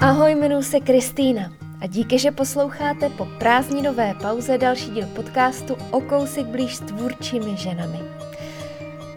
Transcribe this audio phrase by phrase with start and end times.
[0.00, 6.00] Ahoj, jmenuji se Kristýna a díky, že posloucháte po prázdninové pauze další díl podcastu O
[6.00, 7.98] kousek blíž s tvůrčími ženami.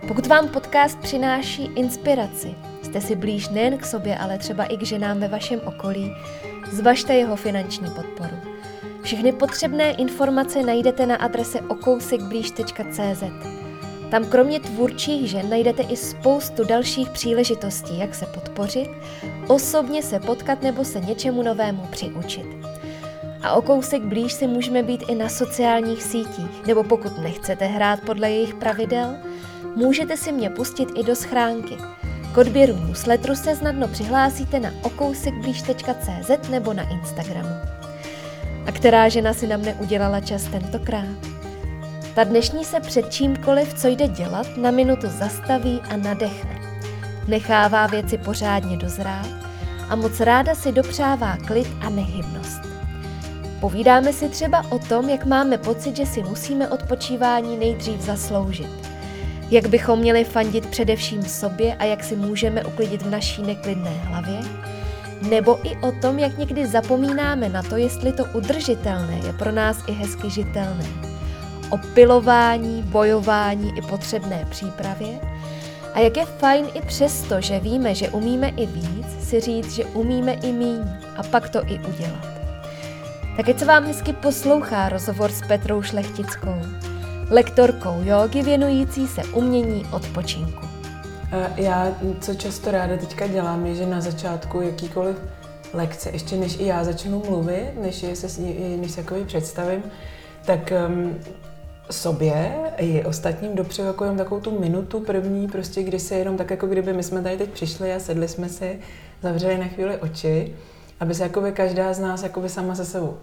[0.07, 4.83] Pokud vám podcast přináší inspiraci, jste si blíž nejen k sobě, ale třeba i k
[4.83, 6.11] ženám ve vašem okolí,
[6.71, 8.35] zvažte jeho finanční podporu.
[9.01, 13.60] Všechny potřebné informace najdete na adrese okousekblíž.cz.
[14.11, 18.89] Tam kromě tvůrčích žen najdete i spoustu dalších příležitostí, jak se podpořit,
[19.47, 22.45] osobně se potkat nebo se něčemu novému přiučit.
[23.41, 27.99] A o kousek blíž si můžeme být i na sociálních sítích, nebo pokud nechcete hrát
[28.05, 29.15] podle jejich pravidel,
[29.75, 31.77] můžete si mě pustit i do schránky.
[32.33, 37.55] K odběru newsletteru se snadno přihlásíte na okousekblíž.cz nebo na Instagramu.
[38.65, 41.30] A která žena si na mne udělala čas tentokrát?
[42.15, 46.59] Ta dnešní se před čímkoliv, co jde dělat, na minutu zastaví a nadechne.
[47.27, 49.27] Nechává věci pořádně dozrát
[49.89, 52.61] a moc ráda si dopřává klid a nehybnost.
[53.59, 58.89] Povídáme si třeba o tom, jak máme pocit, že si musíme odpočívání nejdřív zasloužit.
[59.51, 64.39] Jak bychom měli fandit především sobě a jak si můžeme uklidit v naší neklidné hlavě.
[65.29, 69.77] Nebo i o tom, jak někdy zapomínáme na to, jestli to udržitelné je pro nás
[69.87, 71.11] i hezky žitelné
[71.71, 75.19] o pilování, bojování i potřebné přípravě
[75.93, 79.85] a jak je fajn i přesto, že víme, že umíme i víc, si říct, že
[79.85, 80.81] umíme i míň
[81.17, 82.27] a pak to i udělat.
[83.37, 86.55] Tak se vám hezky poslouchá rozhovor s Petrou Šlechtickou,
[87.29, 90.67] lektorkou jogy věnující se umění odpočinku.
[91.55, 95.17] Já, co často ráda teďka dělám, je, že na začátku jakýkoliv
[95.73, 98.41] lekce, ještě než i já začnu mluvit, než, je se,
[98.77, 99.83] než se jako představím,
[100.45, 101.15] tak um,
[101.91, 106.49] sobě i ostatním dopřeju jako jenom takovou tu minutu první, prostě kdy se jenom tak,
[106.49, 108.79] jako kdyby my jsme tady teď přišli a sedli jsme si,
[109.21, 110.55] zavřeli na chvíli oči,
[110.99, 113.17] aby se jakoby každá z nás jakoby sama se sebou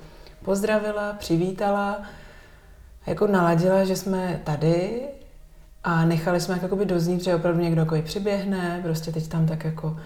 [0.44, 2.02] pozdravila, přivítala,
[3.06, 5.00] jako naladila, že jsme tady
[5.84, 9.96] a nechali jsme jakoby doznít, že opravdu někdo jako přiběhne, prostě teď tam tak jako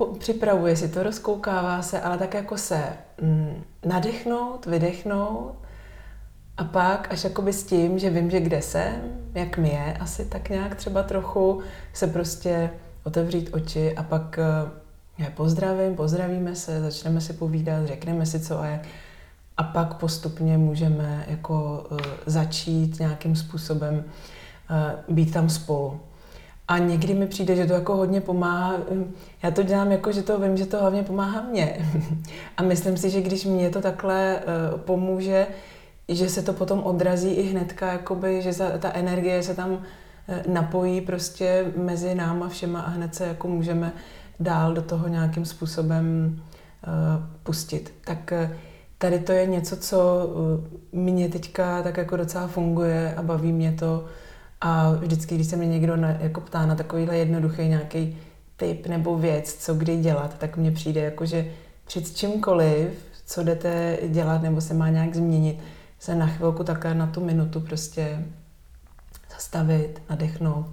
[0.00, 2.82] uh, připravuje si to, rozkoukává se, ale tak jako se
[3.20, 5.62] mm, nadechnout, vydechnout
[6.56, 8.94] a pak až jakoby s tím, že vím, že kde jsem,
[9.34, 12.70] jak mi je, asi tak nějak třeba trochu, se prostě
[13.04, 18.60] otevřít oči a pak eh, je pozdravím, pozdravíme se, začneme si povídat, řekneme si co
[18.60, 18.80] a jak.
[19.56, 24.04] A pak postupně můžeme jako uh, začít nějakým způsobem
[24.70, 26.00] uh, být tam spolu.
[26.68, 28.74] A někdy mi přijde, že to jako hodně pomáhá.
[29.42, 31.90] Já to dělám jako, že to vím, že to hlavně pomáhá mně.
[32.56, 34.40] A myslím si, že když mě to takhle
[34.76, 35.46] pomůže,
[36.08, 39.82] že se to potom odrazí i hnedka, jakoby, že ta energie se tam
[40.28, 43.92] eh, napojí prostě mezi náma všema a hned se jako můžeme
[44.40, 46.36] dál do toho nějakým způsobem
[46.86, 46.92] uh,
[47.42, 47.94] pustit.
[48.04, 48.56] Tak uh,
[48.98, 50.30] tady to je něco, co
[50.92, 54.04] mě teďka tak jako docela funguje a baví mě to
[54.60, 58.18] a vždycky, když se mě někdo na, jako ptá na takovýhle jednoduchý nějaký
[58.56, 61.46] tip nebo věc, co kdy dělat, tak mně přijde jako, že
[61.84, 62.88] před čímkoliv,
[63.26, 65.58] co jdete dělat nebo se má nějak změnit,
[66.02, 68.24] se na chvilku také na tu minutu prostě
[69.30, 70.66] zastavit, nadechnout.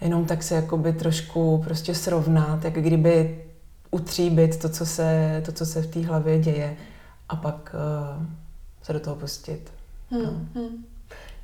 [0.00, 3.44] Jenom tak se jakoby trošku prostě srovnat, jak kdyby
[3.90, 6.76] utříbit to, co se, to, co se v té hlavě děje
[7.28, 7.74] a pak
[8.18, 8.26] uh,
[8.82, 9.72] se do toho pustit.
[10.10, 10.60] Hmm, no.
[10.60, 10.84] hmm.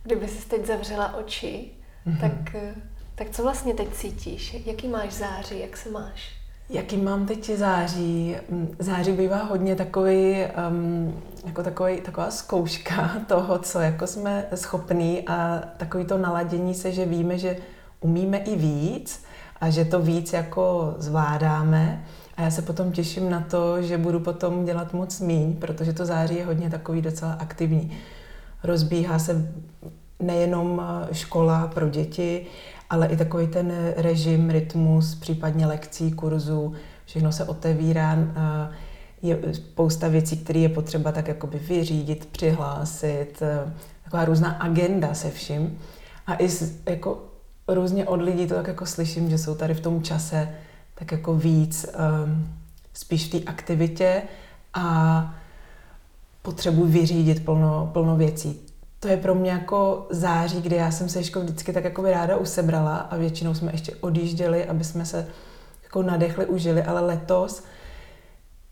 [0.03, 1.71] Kdyby jsi teď zavřela oči,
[2.07, 2.21] mm-hmm.
[2.21, 2.75] tak, eh,
[3.15, 4.57] tak co vlastně teď cítíš?
[4.67, 5.61] Jaký máš září?
[5.61, 6.42] Jak se máš?
[6.73, 8.37] Jaký mám teď září?
[8.51, 10.37] Mm, září bývá hodně takový,
[10.71, 16.93] um, jako takový, taková zkouška toho, co jako jsme schopní a takový to naladění se,
[16.93, 17.57] že víme, že
[18.01, 19.25] umíme i víc
[19.61, 22.05] a že to víc jako zvládáme.
[22.37, 26.07] A já se potom těším na to, že budu potom dělat moc míň, protože to
[26.07, 27.99] září je hodně takový docela aktivní.
[28.65, 29.53] Rozbíhá se
[30.21, 32.47] nejenom eh, škola pro děti,
[32.93, 36.73] ale i takový ten režim, rytmus, případně lekcí, kurzů,
[37.05, 38.19] všechno se otevírá.
[39.23, 43.43] Je spousta věcí, které je potřeba tak jakoby vyřídit, přihlásit,
[44.05, 45.79] taková různá agenda se vším.
[46.27, 46.49] A i
[46.89, 47.23] jako
[47.69, 50.55] různě od lidí to tak jako slyším, že jsou tady v tom čase
[50.95, 51.87] tak jako víc
[52.25, 52.49] um,
[52.95, 54.23] spíš v té aktivitě
[54.75, 55.35] a
[56.43, 58.72] potřebuji vyřídit plno, plno věcí
[59.03, 62.11] to je pro mě jako září, kdy já jsem se ještě vždycky tak jako by
[62.11, 65.27] ráda usebrala a většinou jsme ještě odjížděli, aby jsme se
[65.83, 67.65] jako nadechli, užili, ale letos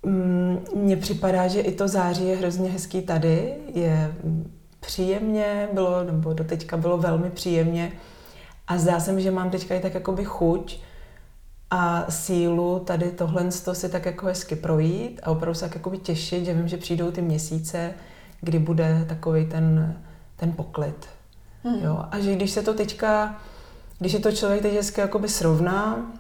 [0.02, 4.14] mm, mně připadá, že i to září je hrozně hezký tady, je
[4.80, 7.92] příjemně, bylo, nebo doteďka bylo velmi příjemně
[8.66, 10.80] a zdá se mi, že mám teďka i tak jakoby chuť
[11.70, 16.44] a sílu tady tohle si tak jako hezky projít a opravdu se tak jako těšit,
[16.44, 17.94] že vím, že přijdou ty měsíce,
[18.40, 19.96] kdy bude takový ten,
[20.40, 21.08] ten poklid.
[21.64, 21.84] Hmm.
[21.84, 22.04] Jo?
[22.10, 23.38] A že když se to teďka,
[23.98, 26.12] když je to člověk teď hezky jakoby srovná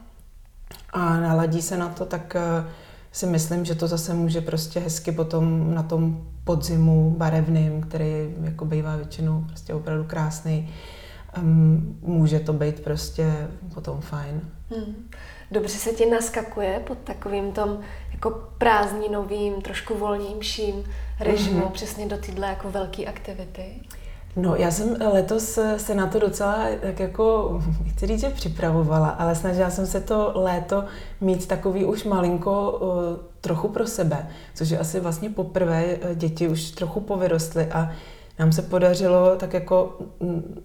[0.92, 2.64] a naladí se na to, tak eh,
[3.12, 8.64] si myslím, že to zase může prostě hezky potom na tom podzimu barevným, který jako
[8.64, 10.74] bývá většinou prostě opravdu krásný,
[11.38, 14.40] um, může to být prostě potom fajn.
[14.70, 14.94] Hmm.
[15.50, 17.80] Dobře se ti naskakuje pod takovým tom
[18.12, 20.84] jako prázdninovým, trošku volnějším
[21.20, 21.70] režimu, mm-hmm.
[21.70, 23.80] přesně do tyhle jako velké aktivity?
[24.36, 29.34] No, já jsem letos se na to docela tak jako, nechci říct, že připravovala, ale
[29.34, 30.84] snažila jsem se to léto
[31.20, 32.80] mít takový už malinko
[33.40, 37.90] trochu pro sebe, což je asi vlastně poprvé, uh, děti už trochu povyrostly a
[38.38, 39.98] nám se podařilo tak jako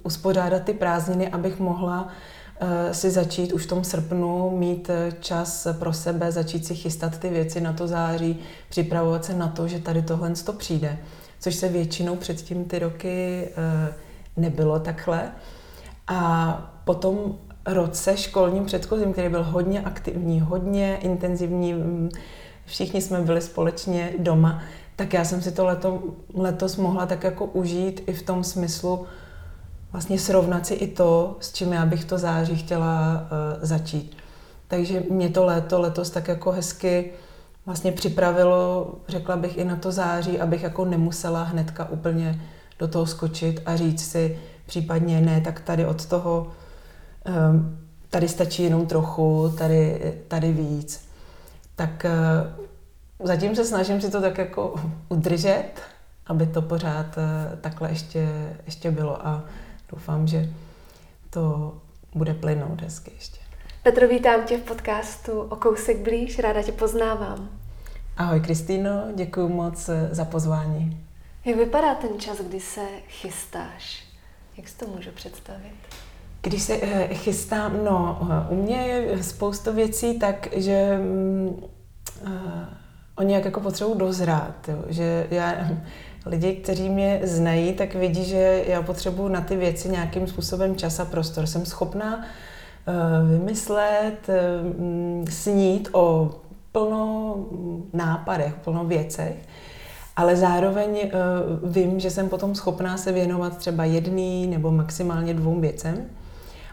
[0.04, 4.90] uspořádat ty prázdniny, abych mohla uh, si začít už v tom srpnu mít
[5.20, 8.40] čas pro sebe, začít si chystat ty věci na to září,
[8.70, 10.98] připravovat se na to, že tady tohle to přijde
[11.46, 13.94] což se většinou předtím ty roky eh,
[14.38, 15.32] nebylo takhle.
[16.08, 22.10] A potom roce školním předchozím, který byl hodně aktivní, hodně intenzivní, mm,
[22.66, 24.62] všichni jsme byli společně doma,
[24.96, 26.04] tak já jsem si to leto,
[26.34, 29.06] letos mohla tak jako užít i v tom smyslu
[29.92, 34.18] vlastně srovnat si i to, s čím já bych to září chtěla uh, začít.
[34.68, 37.12] Takže mě to léto letos tak jako hezky
[37.66, 42.42] vlastně připravilo, řekla bych, i na to září, abych jako nemusela hnedka úplně
[42.80, 46.52] do toho skočit a říct si případně ne, tak tady od toho,
[47.26, 47.78] ehm,
[48.10, 51.10] tady stačí jenom trochu, tady, tady víc.
[51.76, 52.12] Tak eh,
[53.24, 54.76] zatím se snažím si to tak jako
[55.10, 55.72] udržet,
[56.28, 59.44] aby to pořád eh, takhle ještě, ještě bylo a
[59.92, 60.50] doufám, že
[61.30, 61.74] to
[62.16, 63.45] bude plynout hezky ještě.
[63.86, 67.50] Petro, vítám tě v podcastu O kousek blíž, ráda tě poznávám.
[68.18, 71.06] Ahoj Kristýno, děkuji moc eh, za pozvání.
[71.46, 74.04] Jak vypadá ten čas, kdy se chystáš?
[74.58, 75.76] Jak si to můžu představit?
[76.42, 81.00] Když se eh, chystám, no, eh, u mě je spousta věcí tak, že
[82.28, 82.34] uh,
[83.16, 85.56] oni jak jako potřebují dozrát, jo, že já,
[86.26, 91.00] lidi, kteří mě znají, tak vidí, že já potřebuji na ty věci nějakým způsobem čas
[91.00, 91.48] a prostor.
[91.48, 92.26] Jsem schopná
[93.30, 94.28] vymyslet,
[95.30, 96.32] snít o
[96.72, 97.36] plno
[97.94, 99.36] nápadech, plno věcech,
[100.16, 105.60] ale zároveň uh, vím, že jsem potom schopná se věnovat třeba jedný nebo maximálně dvou
[105.60, 106.06] věcem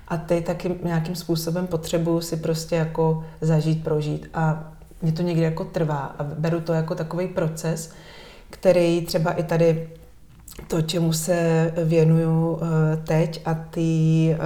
[0.08, 4.30] a ty taky nějakým způsobem potřebuju si prostě jako zažít, prožít.
[4.34, 4.72] A
[5.02, 7.92] mě to někdy jako trvá a beru to jako takový proces,
[8.50, 9.88] který třeba i tady
[10.68, 12.58] to, čemu se věnuju
[13.06, 14.36] teď a ty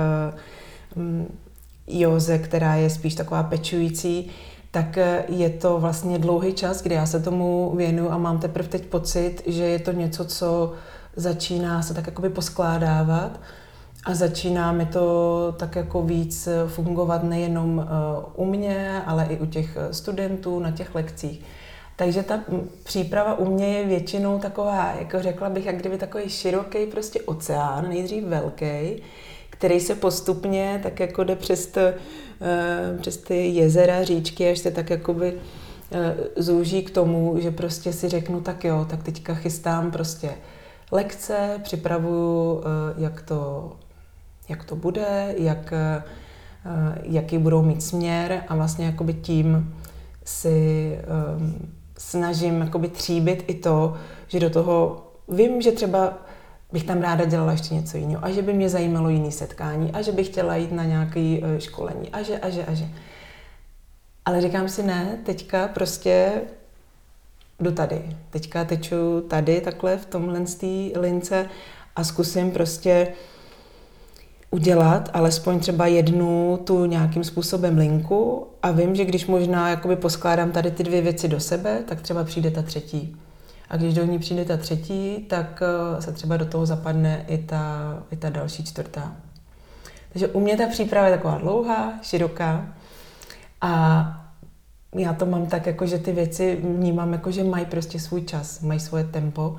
[1.87, 4.31] Joze, která je spíš taková pečující,
[4.71, 8.69] tak eh, je to vlastně dlouhý čas, kdy já se tomu věnu a mám teprve
[8.69, 10.73] teď pocit, že je to něco, co
[11.17, 13.41] začíná se tak jakoby poskládávat
[14.05, 19.39] a začíná mi to tak jako víc eh, fungovat nejenom eh, u mě, ale i
[19.39, 21.44] u těch studentů na těch lekcích.
[21.97, 22.41] Takže ta
[22.82, 27.89] příprava u mě je většinou taková, jako řekla bych, jak kdyby takový široký prostě oceán,
[27.89, 29.03] nejdřív velký,
[29.58, 34.70] který se postupně tak jako jde přes, to, eh, přes ty jezera, říčky, až se
[34.70, 35.34] tak jakoby
[35.93, 40.31] eh, zúží k tomu, že prostě si řeknu, tak jo, tak teďka chystám prostě
[40.93, 43.72] lekce, připravuju, eh, jak to,
[44.48, 45.72] jak to bude, jak,
[47.03, 49.75] jaký budou mít směr a vlastně jakoby tím
[50.25, 50.98] si
[51.98, 53.94] snažím jakoby tříbit i to,
[54.29, 56.26] že do toho vím, že třeba
[56.73, 60.03] bych tam ráda dělala ještě něco jiného a že by mě zajímalo jiné setkání a
[60.03, 62.89] že bych chtěla jít na nějaké eh, školení a že, a že, a že.
[64.25, 66.43] Ale říkám si ne, teďka prostě
[67.61, 68.17] jdu tady.
[68.31, 70.44] Teďka teču tady takhle v tomhle
[71.01, 71.49] lince
[71.96, 73.08] a zkusím prostě
[74.51, 80.53] udělat alespoň třeba jednu tu nějakým způsobem linku a vím, že když možná jakoby poskládám
[80.53, 83.17] tady ty dvě věci do sebe, tak třeba přijde ta třetí.
[83.69, 87.39] A když do ní přijde ta třetí, tak eh, se třeba do toho zapadne i
[87.39, 89.13] ta, i ta další čtvrtá.
[90.13, 92.67] Takže u mě ta příprava je taková dlouhá, široká.
[93.61, 94.23] A
[94.94, 98.61] já to mám tak, jako že ty věci vnímám, jako že mají prostě svůj čas,
[98.61, 99.56] mají svoje tempo,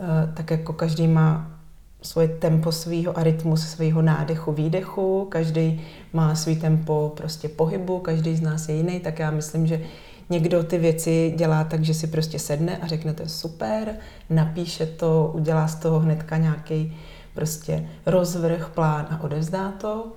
[0.00, 1.50] eh, tak jako každý má
[2.02, 5.82] svoje tempo svého a rytmus svého nádechu, výdechu, každý
[6.12, 9.80] má svý tempo prostě pohybu, každý z nás je jiný, tak já myslím, že
[10.30, 13.96] Někdo ty věci dělá tak, že si prostě sedne a řekne, to je super,
[14.30, 16.96] napíše to, udělá z toho hnedka nějaký
[17.34, 20.12] prostě rozvrh, plán a odevzdá to.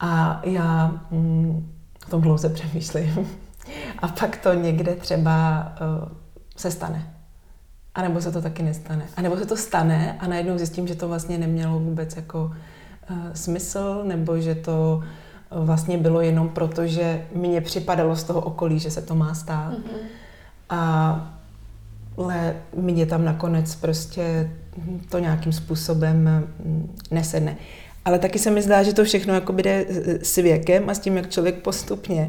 [0.00, 1.72] A já mm,
[2.12, 3.28] tom dlouze přemýšlím.
[3.98, 6.08] A pak to někde třeba uh,
[6.56, 7.14] se stane.
[7.94, 9.04] A nebo se to taky nestane.
[9.16, 12.44] A nebo se to stane a najednou zjistím, že to vlastně nemělo vůbec jako
[13.10, 15.02] uh, smysl, nebo že to
[15.54, 19.72] vlastně bylo jenom proto, že mně připadalo z toho okolí, že se to má stát.
[19.72, 20.06] Mm-hmm.
[20.70, 21.32] A
[22.18, 24.50] ale mě tam nakonec prostě
[25.08, 27.56] to nějakým způsobem mm, nesedne.
[28.04, 29.86] Ale taky se mi zdá, že to všechno jako jde
[30.22, 32.26] s věkem a s tím, jak člověk postupně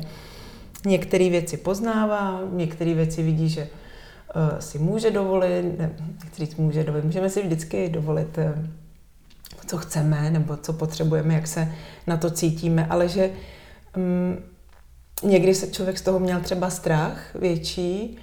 [0.86, 5.92] některé věci poznává, některé věci vidí, že uh, si může dovolit, ne,
[6.24, 8.66] nechci říct může dovolit, můžeme si vždycky dovolit, uh,
[9.66, 11.72] co chceme nebo co potřebujeme, jak se
[12.08, 13.30] na to cítíme, ale že
[13.98, 14.38] um,
[15.30, 18.20] někdy se člověk z toho měl třeba strach větší,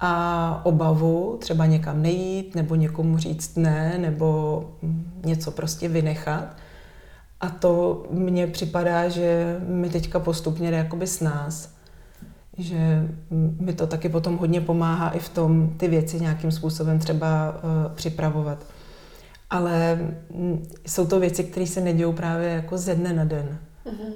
[0.00, 4.64] a obavu třeba někam nejít, nebo někomu říct ne, nebo
[5.24, 6.56] něco prostě vynechat.
[7.40, 11.74] A to mně připadá, že mi teďka postupně jde jakoby s nás.
[12.58, 13.08] Že
[13.60, 17.92] mi to taky potom hodně pomáhá i v tom ty věci nějakým způsobem třeba uh,
[17.94, 18.66] připravovat.
[19.50, 19.98] Ale
[20.86, 23.58] jsou to věci, které se nedějou právě jako ze dne na den.
[23.86, 24.12] Mm-hmm.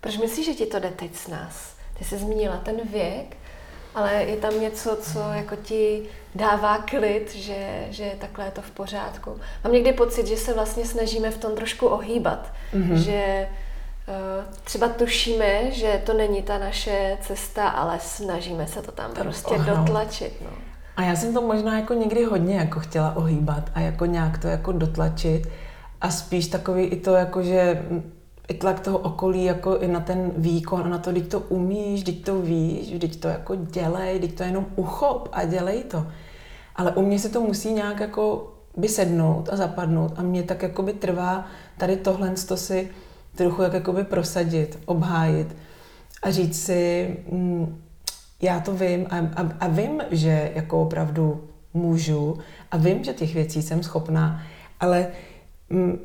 [0.00, 1.74] Proč myslíš, že ti to jde teď s nás?
[1.98, 3.36] Ty jsi zmínila ten věk,
[3.94, 6.02] ale je tam něco, co jako ti
[6.34, 9.40] dává klid, že, že takhle je to v pořádku.
[9.64, 12.94] Mám někdy pocit, že se vlastně snažíme v tom trošku ohýbat, mm-hmm.
[12.94, 13.48] že
[14.08, 19.54] uh, třeba tušíme, že to není ta naše cesta, ale snažíme se to tam prostě
[19.54, 19.78] ohnout.
[19.78, 20.32] dotlačit.
[20.40, 20.73] No.
[20.96, 24.48] A já jsem to možná jako někdy hodně jako chtěla ohýbat a jako nějak to
[24.48, 25.48] jako dotlačit
[26.00, 27.86] a spíš takový i to jako, že
[28.48, 32.02] i tlak toho okolí jako i na ten výkon a na to, když to umíš,
[32.02, 36.06] když to víš, když to jako dělej, když to jenom uchop a dělej to.
[36.76, 40.62] Ale u mě se to musí nějak jako by sednout a zapadnout a mě tak
[40.62, 41.46] jako by trvá
[41.78, 42.90] tady tohle to si
[43.34, 45.56] trochu jak jako by prosadit, obhájit
[46.22, 47.83] a říct si, mm,
[48.42, 52.38] já to vím a, a, a vím, že jako opravdu můžu
[52.70, 54.42] a vím, že těch věcí jsem schopná,
[54.80, 55.06] ale
[55.70, 55.98] mm,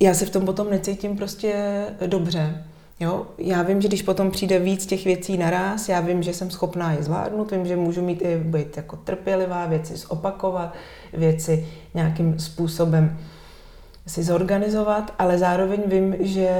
[0.00, 2.64] já se v tom potom necítím prostě dobře.
[3.00, 3.26] Jo?
[3.38, 6.92] Já vím, že když potom přijde víc těch věcí naraz, já vím, že jsem schopná
[6.92, 10.74] je zvládnout, vím, že můžu mít i být jako trpělivá, věci zopakovat,
[11.12, 13.18] věci nějakým způsobem
[14.06, 16.50] si zorganizovat, ale zároveň vím, že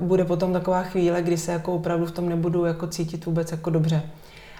[0.00, 3.70] bude potom taková chvíle, kdy se jako opravdu v tom nebudu jako cítit vůbec jako
[3.70, 4.02] dobře.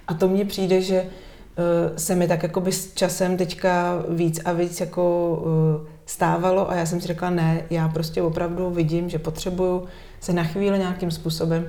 [0.09, 4.40] A to mně přijde, že uh, se mi tak jako by s časem teďka víc
[4.45, 5.37] a víc jako
[5.81, 9.85] uh, stávalo a já jsem si řekla, ne, já prostě opravdu vidím, že potřebuju
[10.21, 11.67] se na chvíli nějakým způsobem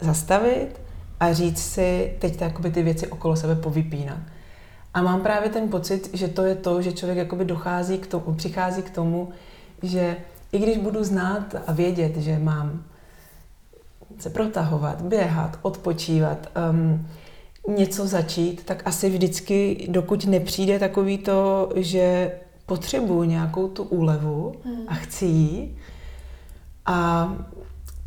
[0.00, 0.80] zastavit
[1.20, 4.18] a říct si teď jakoby ty věci okolo sebe povypínat.
[4.94, 8.34] A mám právě ten pocit, že to je to, že člověk jakoby dochází k tomu,
[8.34, 9.28] přichází k tomu,
[9.82, 10.16] že
[10.52, 12.84] i když budu znát a vědět, že mám
[14.18, 17.06] se protahovat, běhat, odpočívat, um,
[17.76, 22.32] něco začít, tak asi vždycky, dokud nepřijde takový to, že
[22.66, 24.84] potřebuju nějakou tu úlevu hmm.
[24.88, 25.76] a chci ji.
[26.86, 27.28] A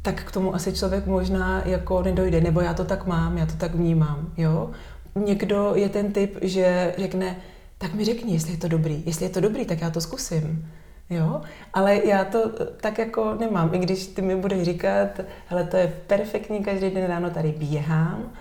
[0.01, 3.53] tak k tomu asi člověk možná jako nedojde, nebo já to tak mám, já to
[3.53, 4.71] tak vnímám, jo.
[5.15, 7.35] Někdo je ten typ, že řekne,
[7.77, 9.03] tak mi řekni, jestli je to dobrý.
[9.05, 10.67] Jestli je to dobrý, tak já to zkusím.
[11.09, 11.41] Jo,
[11.73, 12.49] ale já to
[12.81, 13.73] tak jako nemám.
[13.73, 18.31] I když ty mi budeš říkat, hele, to je perfektní, každý den ráno tady běhám,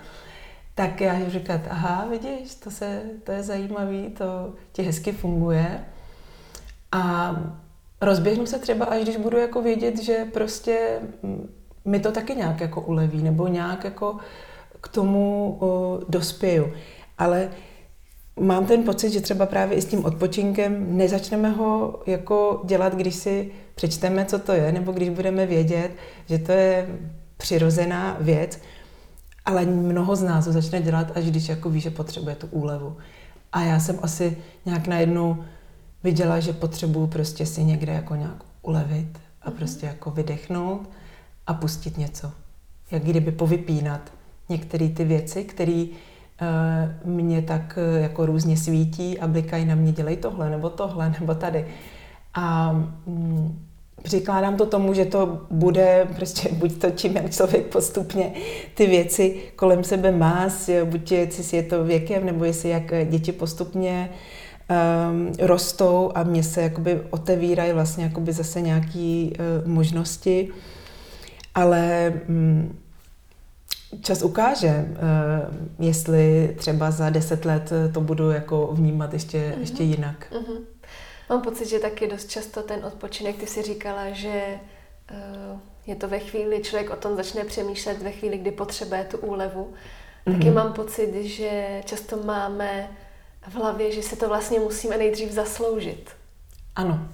[0.75, 5.85] tak já říkám, říkat, aha, vidíš, to, se, to je zajímavý, to ti hezky funguje.
[6.91, 7.35] A
[8.01, 10.99] rozběhnu se třeba, až když budu jako vědět, že prostě
[11.85, 14.17] mi to taky nějak jako uleví, nebo nějak jako
[14.81, 16.73] k tomu o, dospěju.
[17.17, 17.49] Ale
[18.39, 23.15] mám ten pocit, že třeba právě i s tím odpočinkem nezačneme ho jako dělat, když
[23.15, 25.91] si přečteme, co to je, nebo když budeme vědět,
[26.29, 26.87] že to je
[27.37, 28.59] přirozená věc,
[29.45, 32.97] ale mnoho z nás ho začne dělat, až když jako ví, že potřebuje tu úlevu.
[33.51, 35.43] A já jsem asi nějak najednou
[36.03, 39.57] viděla, že potřebuju prostě si někde jako nějak ulevit a mhm.
[39.57, 40.89] prostě jako vydechnout
[41.47, 42.31] a pustit něco.
[42.91, 44.11] Jak kdyby povypínat
[44.49, 45.85] některé ty věci, které
[47.05, 51.35] mě tak uh, jako různě svítí a blikají na mě, dělej tohle, nebo tohle, nebo
[51.35, 51.67] tady.
[52.33, 52.71] A
[53.05, 53.65] mm,
[54.03, 58.31] přikládám to tomu, že to bude prostě buď to tím, jak člověk postupně
[58.73, 60.49] ty věci kolem sebe má,
[60.83, 64.09] buď jestli je to věkem, nebo jestli jak děti postupně
[64.69, 70.49] um, rostou a mě se jakoby otevírají vlastně jakoby zase nějaké uh, možnosti,
[71.55, 72.75] ale um,
[74.01, 79.59] čas ukáže, uh, jestli třeba za deset let to budu jako vnímat ještě, mm-hmm.
[79.59, 80.27] ještě jinak.
[80.31, 80.61] Mm-hmm.
[81.29, 84.59] Mám pocit, že taky dost často ten odpočinek, ty si říkala, že
[85.11, 89.17] uh, je to ve chvíli, člověk o tom začne přemýšlet ve chvíli, kdy potřebuje tu
[89.17, 89.73] úlevu.
[90.27, 90.33] Mm-hmm.
[90.33, 92.89] Taky mám pocit, že často máme
[93.47, 96.09] v hlavě, že se to vlastně musíme nejdřív zasloužit.
[96.75, 97.07] Ano.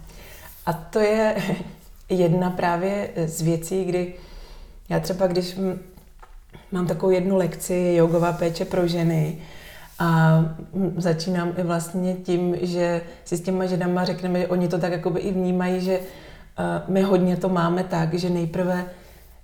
[0.65, 1.35] A to je
[2.09, 4.13] jedna právě z věcí, kdy
[4.89, 5.55] já třeba, když
[6.71, 9.37] mám takovou jednu lekci jogová péče pro ženy
[9.99, 10.39] a
[10.97, 15.19] začínám i vlastně tím, že si s těma ženama řekneme, že oni to tak jakoby
[15.19, 15.99] i vnímají, že
[16.87, 18.85] my hodně to máme tak, že nejprve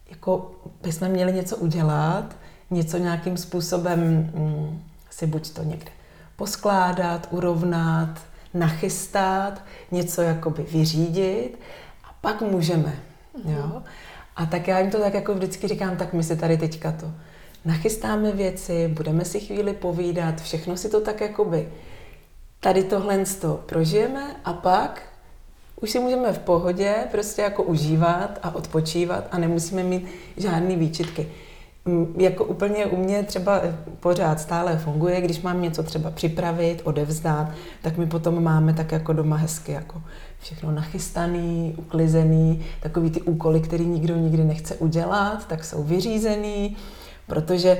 [0.09, 2.35] jako bychom měli něco udělat,
[2.71, 3.99] něco nějakým způsobem
[4.35, 5.91] mm, si buď to někde
[6.35, 8.19] poskládat, urovnat,
[8.53, 11.59] nachystat, něco jakoby vyřídit
[12.03, 12.95] a pak můžeme.
[13.45, 13.81] Jo?
[14.37, 17.11] A tak já jim to tak jako vždycky říkám, tak my si tady teďka to
[17.65, 21.69] nachystáme věci, budeme si chvíli povídat, všechno si to tak jakoby
[22.59, 25.01] tady tohle to prožijeme a pak
[25.81, 31.31] už si můžeme v pohodě prostě jako užívat a odpočívat a nemusíme mít žádný výčitky.
[32.17, 33.61] Jako úplně u mě třeba
[33.99, 37.47] pořád stále funguje, když mám něco třeba připravit, odevzdat,
[37.81, 40.01] tak my potom máme tak jako doma hezky jako
[40.39, 46.77] všechno nachystaný, uklizený, takový ty úkoly, který nikdo nikdy nechce udělat, tak jsou vyřízený,
[47.27, 47.77] protože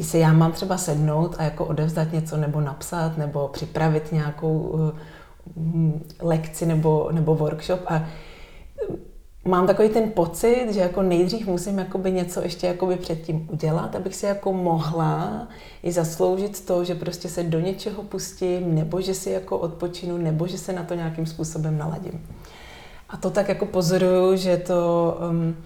[0.00, 4.78] se já mám třeba sednout a jako odevzdat něco nebo napsat nebo připravit nějakou
[5.56, 8.04] mm, lekci nebo, nebo workshop a
[9.50, 14.16] mám takový ten pocit, že jako nejdřív musím jakoby něco ještě jakoby předtím udělat, abych
[14.16, 15.48] si jako mohla
[15.82, 20.46] i zasloužit to, že prostě se do něčeho pustím, nebo že si jako odpočinu, nebo
[20.46, 22.26] že se na to nějakým způsobem naladím.
[23.08, 25.18] A to tak jako pozoruju, že to...
[25.30, 25.56] Um,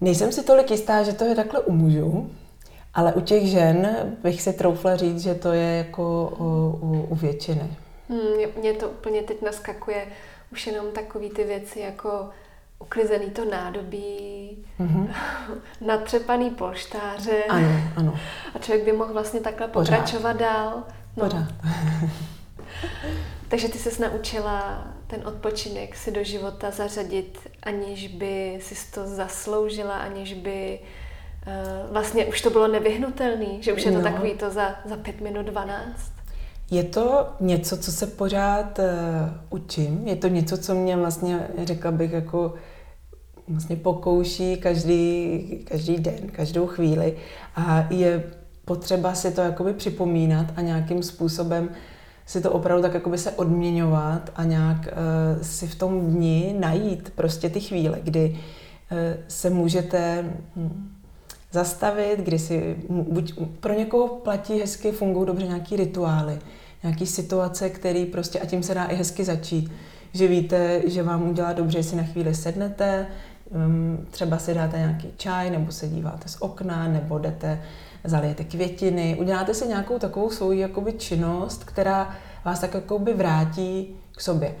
[0.00, 2.30] nejsem si tolik jistá, že to je takhle u mužů,
[2.94, 6.44] ale u těch žen bych si troufla říct, že to je jako u,
[6.86, 7.70] u, u většiny.
[8.08, 10.06] Hmm, to úplně teď naskakuje
[10.52, 12.28] už jenom takové ty věci jako
[12.82, 15.08] uklizený to nádobí, mm-hmm.
[15.80, 17.44] natřepaný polštáře.
[17.48, 18.14] Ano, ano.
[18.54, 19.96] A člověk by mohl vlastně takhle Pořád.
[19.96, 20.82] pokračovat dál.
[21.16, 21.24] No.
[21.24, 21.48] Pořád.
[23.48, 29.96] Takže ty ses naučila ten odpočinek si do života zařadit, aniž by si to zasloužila,
[29.96, 30.78] aniž by
[31.46, 34.04] uh, vlastně už to bylo nevyhnutelný, že už je to no.
[34.04, 36.12] takový to za, za pět minut dvanáct.
[36.70, 38.84] Je to něco, co se pořád uh,
[39.50, 40.08] učím.
[40.08, 42.54] Je to něco, co mě vlastně, řekla bych, jako
[43.52, 47.16] vlastně pokouší každý, každý den, každou chvíli.
[47.56, 48.24] A je
[48.64, 51.68] potřeba si to jakoby připomínat a nějakým způsobem
[52.26, 57.12] si to opravdu tak jakoby se odměňovat a nějak uh, si v tom dni najít
[57.14, 60.24] prostě ty chvíle, kdy uh, se můžete
[60.56, 60.90] hm,
[61.52, 66.38] zastavit, kdy si, buď pro někoho platí hezky, fungují dobře nějaký rituály,
[66.82, 69.72] nějaký situace, který prostě, a tím se dá i hezky začít,
[70.12, 73.06] že víte, že vám udělá dobře, jestli na chvíli sednete,
[74.10, 77.62] třeba si dáte nějaký čaj, nebo se díváte z okna, nebo jdete,
[78.04, 84.20] zalijete květiny, uděláte si nějakou takovou svou jakoby činnost, která vás tak jakoby vrátí k
[84.20, 84.54] sobě.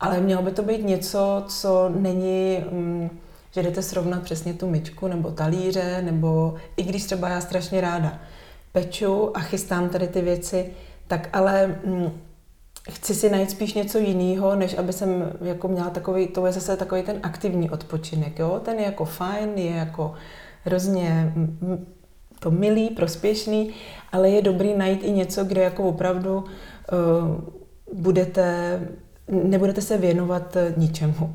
[0.00, 3.10] Ale mělo by to být něco, co není, um,
[3.50, 8.18] že jdete srovnat přesně tu myčku nebo talíře, nebo i když třeba já strašně ráda
[8.72, 10.70] peču a chystám tady ty věci,
[11.06, 12.12] tak ale um,
[12.90, 16.76] chci si najít spíš něco jiného, než aby jsem jako měla takový, to je zase
[16.76, 18.60] takový ten aktivní odpočinek, jo?
[18.64, 20.14] Ten je jako fajn, je jako
[20.64, 21.34] hrozně
[22.38, 23.74] to milý, prospěšný,
[24.12, 26.44] ale je dobrý najít i něco, kde jako opravdu uh,
[27.92, 28.80] budete,
[29.28, 31.34] nebudete se věnovat ničemu.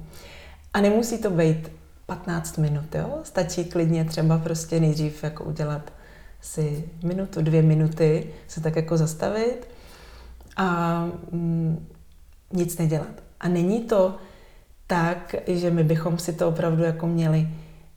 [0.74, 1.72] A nemusí to být
[2.06, 3.20] 15 minut, jo?
[3.24, 5.94] Stačí klidně třeba prostě nejdřív jako udělat
[6.42, 9.68] si minutu, dvě minuty, se tak jako zastavit,
[10.60, 11.88] a mm,
[12.54, 13.24] nic nedělat.
[13.40, 14.16] A není to
[14.88, 17.48] tak, že my bychom si to opravdu jako měli,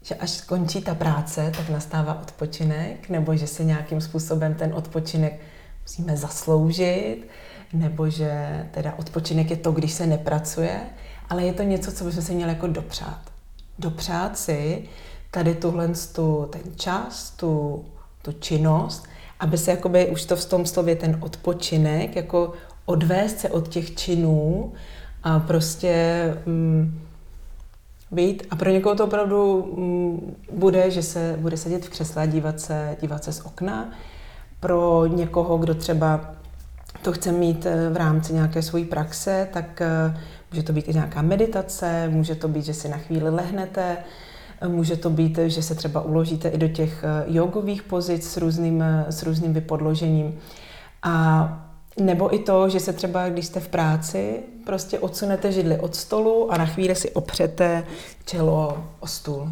[0.03, 5.41] že až skončí ta práce, tak nastává odpočinek, nebo že si nějakým způsobem ten odpočinek
[5.83, 7.29] musíme zasloužit,
[7.73, 10.81] nebo že teda odpočinek je to, když se nepracuje,
[11.31, 13.21] ale je to něco, co bychom se měli jako dopřát.
[13.79, 14.89] Dopřát si
[15.31, 17.85] tady tuhle tu, ten čas, tu,
[18.23, 19.09] tu činnost
[19.43, 22.53] aby se jakoby už to v tom slově ten odpočinek, jako
[22.85, 24.73] odvést se od těch činů
[25.23, 25.95] a prostě
[26.47, 27.01] mm,
[28.11, 28.47] být.
[28.51, 32.61] A pro někoho to opravdu mm, bude, že se bude sedět v křesle a dívat
[32.61, 33.91] se, dívat se z okna.
[34.61, 36.35] Pro někoho, kdo třeba
[37.03, 40.21] to chce mít eh, v rámci nějaké své praxe, tak eh,
[40.53, 43.97] může to být i nějaká meditace, může to být, že si na chvíli lehnete,
[44.69, 48.83] Může to být, že se třeba uložíte i do těch eh, jogových pozic s různým,
[48.83, 50.35] eh, s různým vypodložením.
[51.03, 51.49] A
[52.01, 56.53] nebo i to, že se třeba, když jste v práci, prostě odsunete židli od stolu
[56.53, 57.85] a na chvíli si opřete
[58.25, 59.51] čelo o stůl.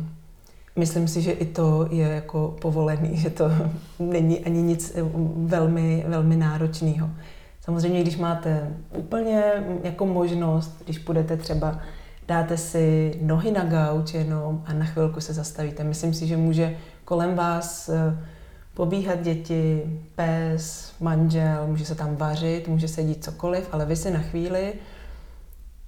[0.77, 3.45] Myslím si, že i to je jako povolený, že to
[3.99, 4.97] není ani nic
[5.37, 7.11] velmi, velmi náročného.
[7.61, 9.43] Samozřejmě, když máte úplně
[9.83, 11.79] jako možnost, když budete třeba,
[12.31, 15.85] dáte si nohy na gauč jenom a na chvilku se zastavíte.
[15.85, 18.27] Myslím si, že může kolem vás eh,
[18.75, 19.83] pobíhat děti,
[20.15, 24.73] pes, manžel, může se tam vařit, může se dít cokoliv, ale vy si na chvíli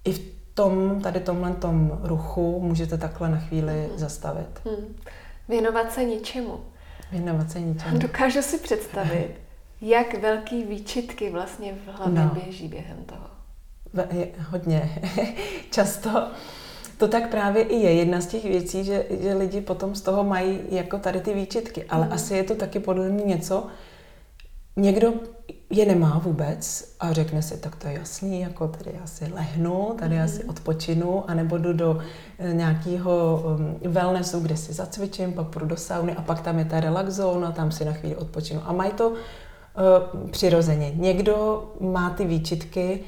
[0.04, 0.20] i v
[0.54, 3.98] tom, tady tomhle tom ruchu můžete takhle na chvíli hmm.
[3.98, 4.60] zastavit.
[4.64, 4.96] Hmm.
[5.48, 6.60] Věnovat se ničemu.
[7.12, 7.98] Věnovat se ničemu.
[7.98, 9.30] Dokážu si představit,
[9.80, 12.30] jak velký výčitky vlastně v hlavě no.
[12.34, 13.31] běží během toho.
[14.50, 15.02] Hodně.
[15.70, 16.30] Často
[17.02, 20.24] to tak právě i je jedna z těch věcí, že, že lidi potom z toho
[20.24, 21.84] mají jako tady ty výčitky.
[21.84, 22.12] Ale mm.
[22.12, 23.66] asi je to taky podle mě něco,
[24.76, 25.12] někdo
[25.70, 30.14] je nemá vůbec a řekne si, tak to je jasný, jako tady asi lehnu, tady
[30.14, 30.22] mm.
[30.22, 31.98] asi odpočinu, anebo jdu do
[32.38, 33.42] eh, nějakého
[33.82, 37.14] um, wellnessu, kde si zacvičím, pak půjdu do sauny a pak tam je ta relax
[37.14, 38.60] zóna, tam si na chvíli odpočinu.
[38.64, 39.16] A mají to uh,
[40.30, 40.92] přirozeně.
[40.96, 43.00] Někdo má ty výčitky,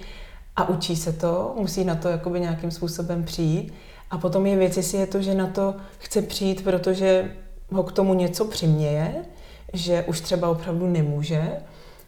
[0.56, 3.74] a učí se to, musí na to jakoby nějakým způsobem přijít.
[4.10, 7.36] A potom je věc, jestli je to, že na to chce přijít, protože
[7.70, 9.24] ho k tomu něco přiměje,
[9.72, 11.52] že už třeba opravdu nemůže,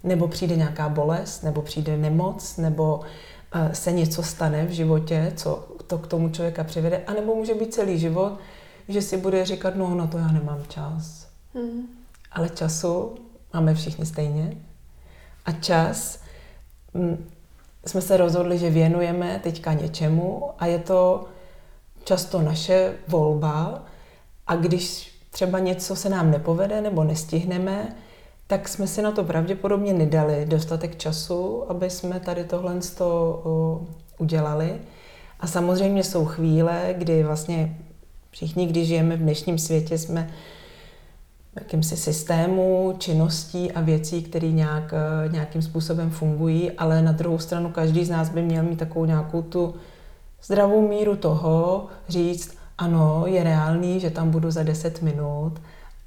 [0.04, 2.96] nebo přijde nějaká bolest, nebo přijde nemoc, nebo
[3.54, 7.74] uh, se něco stane v životě, co to k tomu člověka přivede, anebo může být
[7.74, 8.38] celý život,
[8.88, 11.28] že si bude říkat, no na to já nemám čas.
[11.54, 11.82] Mm.
[12.32, 13.14] Ale času
[13.54, 14.56] máme všichni stejně.
[15.44, 16.20] A čas
[16.94, 17.30] mm,
[17.86, 21.24] jsme se rozhodli, že věnujeme teďka něčemu a je to
[22.04, 23.82] často naše volba
[24.46, 27.96] a když třeba něco se nám nepovede nebo nestihneme,
[28.46, 32.80] tak jsme si na to pravděpodobně nedali dostatek času, aby jsme tady tohle
[34.18, 34.80] udělali.
[35.40, 37.76] A samozřejmě jsou chvíle, kdy vlastně
[38.30, 40.30] všichni, když žijeme v dnešním světě, jsme
[41.56, 47.70] jakýmsi systému činností a věcí, které nějak, eh, nějakým způsobem fungují, ale na druhou stranu
[47.70, 49.74] každý z nás by měl mít takovou nějakou tu
[50.42, 55.60] zdravou míru toho, říct, ano, je reálný, že tam budu za 10 minut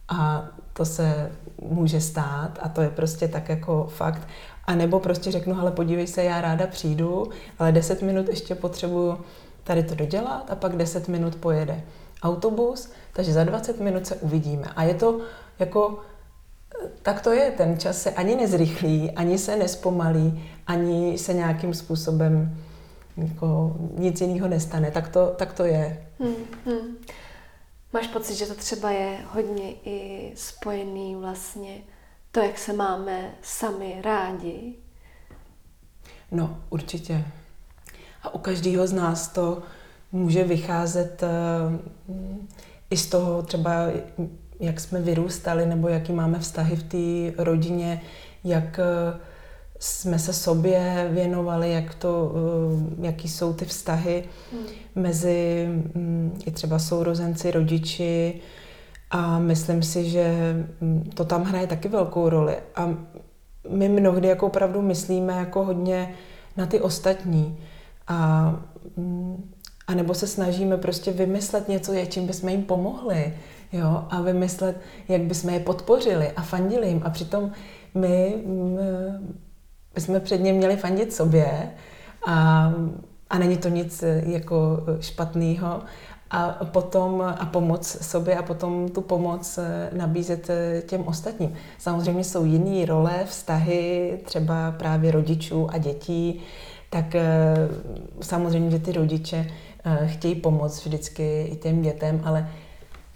[0.10, 1.32] a to se
[1.62, 4.28] může stát a to je prostě tak jako fakt.
[4.66, 9.18] A nebo prostě řeknu, ale podívej se, já ráda přijdu, ale 10 minut ještě potřebuju
[9.64, 11.82] tady to dodělat a pak 10 minut pojede
[12.24, 14.68] autobus, takže za 20 minut se uvidíme.
[14.76, 15.22] A je to
[15.60, 16.00] jako,
[17.02, 22.58] tak to je, ten čas se ani nezrychlí, ani se nespomalí, ani se nějakým způsobem
[23.18, 24.92] jako nic jiného nestane.
[24.92, 26.08] Tak to, tak to je.
[26.20, 26.98] Hmm, hmm.
[27.94, 31.82] Máš pocit, že to třeba je hodně i spojený vlastně
[32.32, 34.76] to, jak se máme sami rádi?
[36.32, 37.26] No, určitě.
[38.24, 39.64] A u každého z nás to
[40.12, 41.76] může vycházet uh,
[42.90, 43.72] i z toho třeba,
[44.60, 48.02] jak jsme vyrůstali, nebo jaký máme vztahy v té rodině,
[48.44, 49.20] jak uh,
[49.80, 54.64] jsme se sobě věnovali, jak to, uh, jaký jsou ty vztahy hmm.
[54.96, 58.42] mezi um, i třeba sourozenci, rodiči
[59.12, 62.56] a myslím si, že mm, to tam hraje taky velkou roli.
[62.76, 62.90] A
[63.70, 66.14] my mnohdy jako opravdu myslíme jako hodně
[66.58, 67.58] na ty ostatní.
[68.08, 68.56] A
[68.96, 69.52] um,
[69.90, 73.34] a nebo se snažíme prostě vymyslet něco, čím bychom jim pomohli.
[73.72, 74.04] Jo?
[74.10, 77.02] A vymyslet, jak bychom je podpořili a fandili jim.
[77.06, 77.52] A přitom
[77.96, 78.36] my,
[79.96, 81.72] my jsme před ně měli fandit sobě
[82.28, 82.72] a,
[83.30, 85.82] a není to nic jako špatného.
[86.32, 89.60] A potom a pomoc sobě a potom tu pomoc
[89.94, 90.48] nabízet
[90.86, 91.54] těm ostatním.
[91.78, 96.42] Samozřejmě jsou jiné role, vztahy třeba právě rodičů a dětí,
[96.90, 97.16] tak
[98.22, 99.46] samozřejmě, že ty rodiče
[100.06, 102.50] chtějí pomoct vždycky i těm dětem, ale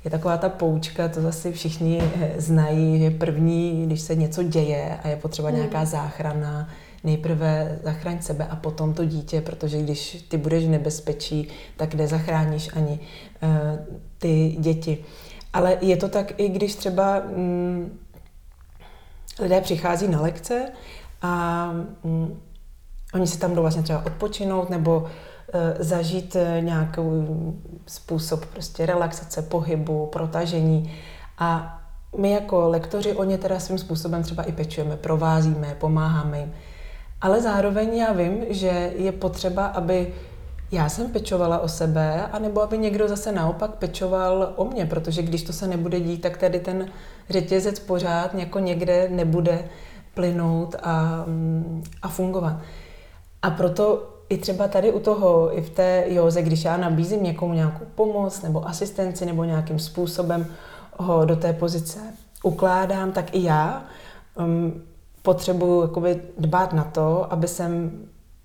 [0.04, 5.00] je taková ta poučka, to zase všichni eh, znají, že první, když se něco děje
[5.04, 5.56] a je potřeba mm.
[5.56, 6.70] nějaká záchrana,
[7.04, 11.48] nejprve zachraň sebe a potom to dítě, protože když ty budeš v nebezpečí,
[11.78, 13.50] tak nezachráníš ani uh,
[14.18, 14.98] ty děti.
[15.54, 18.00] Ale je to tak i když třeba mm,
[19.40, 20.72] lidé přichází na lekce
[21.22, 21.66] a
[22.04, 22.40] mm,
[23.14, 25.10] oni si tam jdou vlastně třeba odpočinout nebo Eh,
[25.80, 27.02] zažít eh, nějaký
[27.88, 30.94] způsob prostě relaxace, pohybu, protažení.
[31.38, 31.80] A
[32.18, 36.54] my jako lektoři o ně teda svým způsobem třeba i pečujeme, provázíme, pomáháme jim.
[37.22, 40.14] Ale zároveň já vím, že je potřeba, aby
[40.72, 45.44] já jsem pečovala o sebe, anebo aby někdo zase naopak pečoval o mě, protože když
[45.44, 46.86] to se nebude dít, tak tady ten
[47.30, 49.66] řetězec pořád jako někde nebude
[50.14, 52.60] plynout a, mm, a fungovat.
[53.42, 57.54] A proto i třeba tady u toho, i v té józe, když já nabízím někomu
[57.54, 60.46] nějakou pomoc nebo asistenci nebo nějakým způsobem
[60.98, 62.00] ho do té pozice
[62.44, 63.84] ukládám, tak i já
[64.36, 64.82] um,
[65.22, 67.92] potřebuji jakoby dbát na to, aby jsem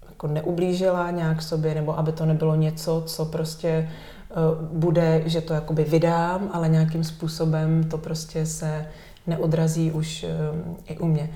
[0.08, 3.90] jako neublížila nějak sobě, nebo aby to nebylo něco, co prostě
[4.30, 8.86] uh, bude, že to jakoby vydám, ale nějakým způsobem to prostě se
[9.26, 11.30] neodrazí už um, i u mě.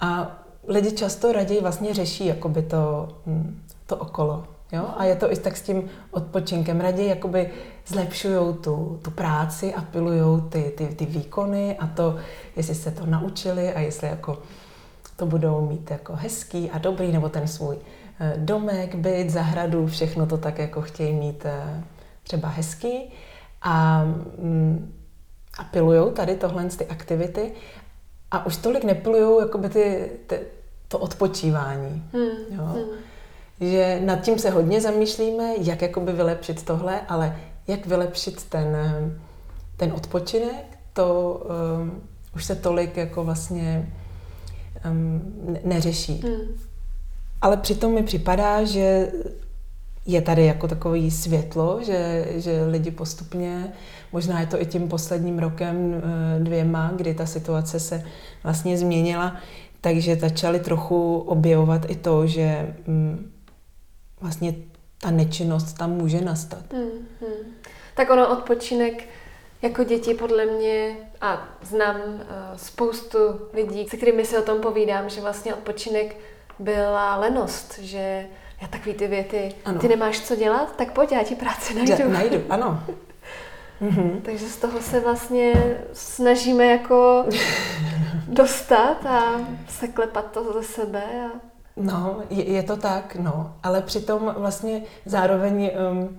[0.00, 4.44] A lidi často raději vlastně řeší jakoby to, hm, to okolo.
[4.72, 4.86] Jo?
[4.96, 6.80] A je to i tak s tím odpočinkem.
[6.80, 7.50] Raději jakoby
[7.86, 9.84] zlepšují tu, tu práci a
[10.48, 12.16] ty, ty, ty výkony a to,
[12.56, 14.38] jestli se to naučili a jestli jako
[15.16, 17.78] to budou mít jako hezký a dobrý, nebo ten svůj
[18.20, 21.84] eh, domek, byt, zahradu, všechno to tak jako chtějí mít eh,
[22.22, 23.12] třeba hezký
[23.62, 24.04] a,
[24.38, 24.94] mm,
[25.58, 27.52] a pilujou tady tohle ty aktivity
[28.30, 30.40] a už tolik nepilujou ty, ty,
[30.88, 32.04] to odpočívání.
[32.12, 32.58] Hmm.
[32.58, 32.64] Jo?
[32.64, 32.84] Hmm.
[33.60, 38.76] Že nad tím se hodně zamýšlíme, jak jakoby vylepšit tohle, ale jak vylepšit ten,
[39.76, 41.40] ten odpočinek, to
[41.80, 42.02] um,
[42.34, 43.92] už se tolik jako vlastně
[44.90, 45.22] um,
[45.64, 46.20] neřeší.
[46.24, 46.58] Hmm.
[47.40, 49.12] Ale přitom mi připadá, že
[50.06, 53.72] je tady jako takový světlo, že, že lidi postupně,
[54.12, 58.04] možná je to i tím posledním rokem eh, dvěma, kdy ta situace se
[58.42, 59.36] vlastně změnila,
[59.86, 63.32] takže začali trochu objevovat i to, že mm,
[64.20, 64.54] vlastně
[65.00, 66.72] ta nečinnost tam může nastat.
[66.72, 67.54] Hmm, hmm.
[67.94, 69.04] Tak ono odpočinek
[69.62, 72.20] jako děti podle mě, a znám uh,
[72.56, 73.18] spoustu
[73.52, 76.16] lidí, se kterými se o tom povídám, že vlastně odpočinek
[76.58, 78.26] byla lenost, že
[78.62, 79.80] já takový ty věty, ano.
[79.80, 81.92] ty nemáš co dělat, tak pojď, já ti práci najdu.
[81.92, 82.82] Ja, najdu, ano.
[83.80, 84.20] Mhm.
[84.24, 85.52] Takže z toho se vlastně
[85.92, 87.24] snažíme jako
[88.28, 91.02] dostat a seklepat to ze sebe.
[91.02, 91.40] A...
[91.76, 93.54] No, je, je to tak, no.
[93.62, 96.18] Ale přitom vlastně zároveň um,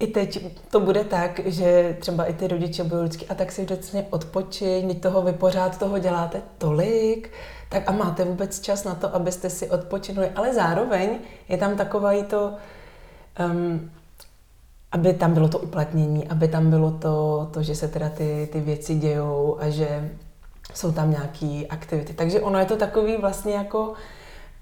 [0.00, 3.62] i teď to bude tak, že třeba i ty rodiče budou vždycky, a tak si
[3.62, 7.32] vždycky odpočiň, toho vy pořád toho děláte tolik,
[7.68, 10.30] tak a máte vůbec čas na to, abyste si odpočinuli.
[10.30, 12.54] Ale zároveň je tam taková i to,
[13.50, 13.90] um,
[14.92, 18.60] aby tam bylo to uplatnění, aby tam bylo to, to že se teda ty, ty
[18.60, 20.10] věci dějou a že
[20.74, 22.12] jsou tam nějaké aktivity.
[22.12, 23.92] Takže ono je to takový vlastně jako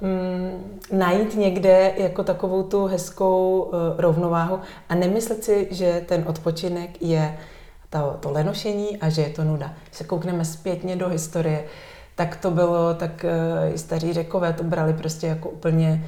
[0.01, 7.03] mm, najít někde jako takovou tu hezkou uh, rovnováhu a nemyslet si, že ten odpočinek
[7.03, 7.39] je
[7.91, 9.75] to, to lenošení a že je to nuda.
[9.85, 11.65] Když se koukneme zpětně do historie,
[12.15, 16.05] tak to bylo, tak uh, staří řekové to brali prostě jako úplně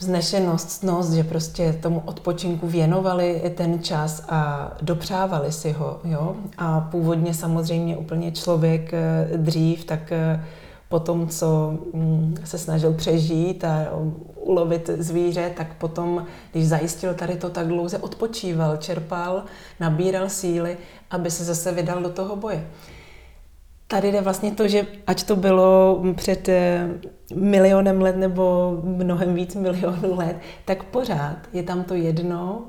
[0.00, 6.00] vznešenost, cnost, že prostě tomu odpočinku věnovali ten čas a dopřávali si ho.
[6.04, 6.36] Jo?
[6.58, 10.44] A původně samozřejmě úplně člověk eh, dřív, tak eh,
[10.88, 13.86] po tom, co mm, se snažil přežít a
[14.34, 19.44] ulovit zvíře, tak potom, když zajistil tady to, tak dlouze odpočíval, čerpal,
[19.80, 20.76] nabíral síly,
[21.10, 22.66] aby se zase vydal do toho boje.
[23.90, 26.88] Tady jde vlastně to, že ať to bylo před eh,
[27.34, 32.62] milionem let nebo mnohem víc milionů let, tak pořád je tam to jedno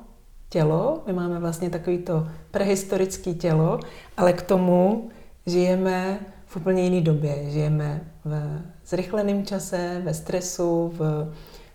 [0.49, 1.03] tělo.
[1.07, 3.79] My máme vlastně takový to prehistorické tělo,
[4.17, 5.09] ale k tomu
[5.45, 7.51] žijeme v úplně jiné době.
[7.51, 11.33] Žijeme v zrychleném čase, ve stresu, v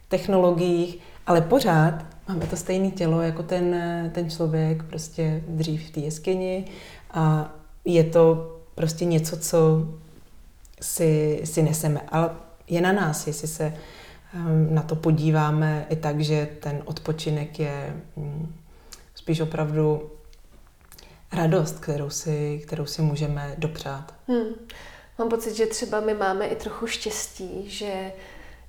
[0.09, 3.77] technologiích, ale pořád máme to stejné tělo jako ten,
[4.15, 6.65] ten člověk prostě dřív v té jeskyni
[7.11, 7.55] a
[7.85, 9.89] je to prostě něco, co
[10.81, 12.01] si, si neseme.
[12.09, 12.31] Ale
[12.69, 13.75] je na nás, jestli se
[14.35, 18.55] um, na to podíváme i tak, že ten odpočinek je um,
[19.15, 20.11] spíš opravdu
[21.33, 24.15] radost, kterou si, kterou si můžeme dopřát.
[24.29, 24.55] Hmm.
[25.19, 28.13] Mám pocit, že třeba my máme i trochu štěstí, že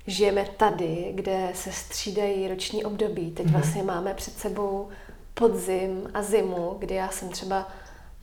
[0.06, 3.30] žijeme tady, kde se střídají roční období.
[3.30, 4.88] Teď hmm vlastně máme před sebou
[5.34, 7.68] podzim a zimu, kdy já jsem třeba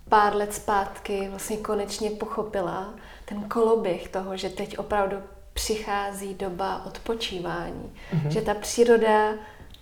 [0.09, 2.93] pár let zpátky vlastně konečně pochopila
[3.25, 5.17] ten koloběh toho, že teď opravdu
[5.53, 7.93] přichází doba odpočívání.
[8.13, 8.27] Mm-hmm.
[8.27, 9.33] Že ta příroda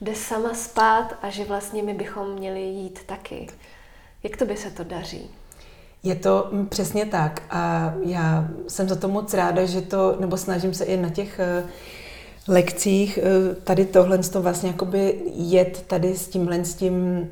[0.01, 3.47] jde sama spát a že vlastně my bychom měli jít taky.
[4.23, 5.29] Jak to by se to daří?
[6.03, 10.38] Je to mm, přesně tak a já jsem za to moc ráda, že to, nebo
[10.38, 11.69] snažím se i na těch uh,
[12.47, 17.29] lekcích uh, tady tohle to vlastně jakoby jet tady s tímhle s tím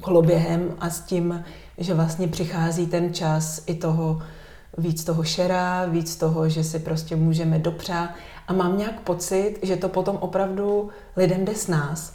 [0.00, 1.44] koloběhem a s tím,
[1.78, 4.22] že vlastně přichází ten čas i toho,
[4.78, 8.10] víc toho šera, víc toho, že si prostě můžeme dopřát
[8.48, 12.12] a mám nějak pocit, že to potom opravdu lidem jde s nás.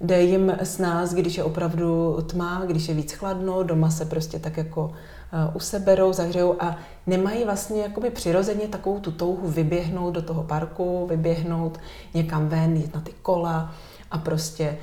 [0.00, 4.38] jde jim s nás, když je opravdu tma, když je víc chladno, doma se prostě
[4.38, 10.22] tak jako uh, useberou, zahřejou a nemají vlastně jakoby přirozeně takovou tu touhu vyběhnout do
[10.22, 11.78] toho parku, vyběhnout
[12.14, 13.74] někam ven, jít na ty kola
[14.10, 14.78] a prostě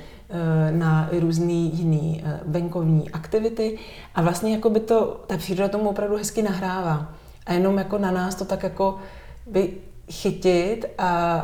[0.70, 3.78] na různé jiné uh, venkovní aktivity.
[4.14, 7.12] A vlastně jako by to, ta příroda tomu opravdu hezky nahrává.
[7.46, 8.98] A jenom jako na nás to tak jako
[9.46, 9.72] by
[10.10, 11.38] chytit a,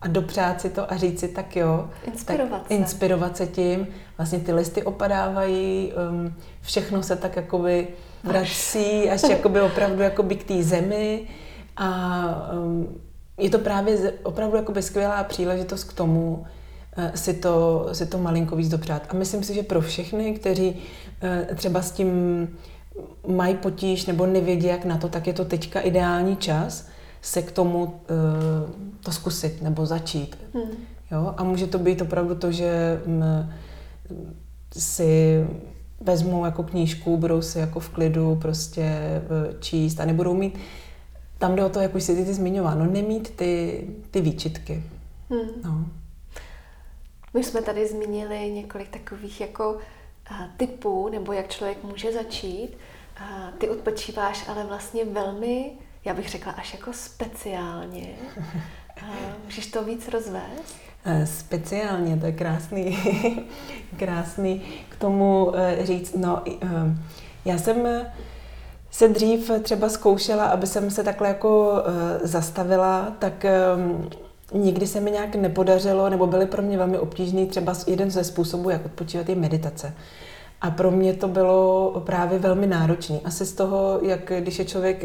[0.00, 1.90] a dopřát si to a říct si tak jo.
[2.06, 2.74] Inspirovat tak se.
[2.74, 3.86] Inspirovat se tím.
[4.18, 7.88] Vlastně ty listy opadávají, um, všechno se tak jakoby
[8.24, 11.28] vrací až jakoby opravdu jakoby k té zemi
[11.76, 13.00] a um,
[13.38, 16.46] je to právě opravdu jakoby skvělá příležitost k tomu,
[17.14, 19.02] si to, si to malinko víc dopřát.
[19.08, 22.08] A myslím si, že pro všechny, kteří uh, třeba s tím
[23.28, 26.88] mají potíž nebo nevědí, jak na to, tak je to teďka ideální čas
[27.22, 27.90] se k tomu uh,
[29.04, 30.38] to zkusit nebo začít.
[30.54, 30.70] Hmm.
[31.10, 31.34] Jo?
[31.36, 33.52] A může to být opravdu to, že m,
[34.76, 35.44] si
[36.00, 39.22] vezmou jako knížku, budou si jako v klidu prostě eh,
[39.60, 40.58] číst a nebudou mít,
[41.38, 44.82] tam jde o to, jak už si ty, ty zmiňovala, no nemít ty, ty výčitky.
[45.30, 45.48] Hmm.
[45.64, 45.86] No.
[47.36, 52.68] My jsme tady zmínili několik takových jako uh, typů, nebo jak člověk může začít.
[53.20, 55.72] Uh, ty odpočíváš ale vlastně velmi,
[56.04, 58.08] já bych řekla až jako speciálně.
[58.36, 59.08] Uh,
[59.44, 60.76] můžeš to víc rozvést?
[61.24, 62.98] Speciálně, to je krásný,
[63.98, 66.14] krásný k tomu říct.
[66.14, 66.42] No,
[67.44, 68.06] já jsem
[68.90, 71.72] se dřív třeba zkoušela, aby jsem se takhle jako
[72.22, 73.44] zastavila, tak
[74.56, 77.46] nikdy se mi nějak nepodařilo, nebo byly pro mě velmi obtížný.
[77.46, 79.94] Třeba jeden ze způsobů, jak odpočívat, je meditace.
[80.60, 83.20] A pro mě to bylo právě velmi náročné.
[83.24, 85.04] Asi z toho, jak když je člověk,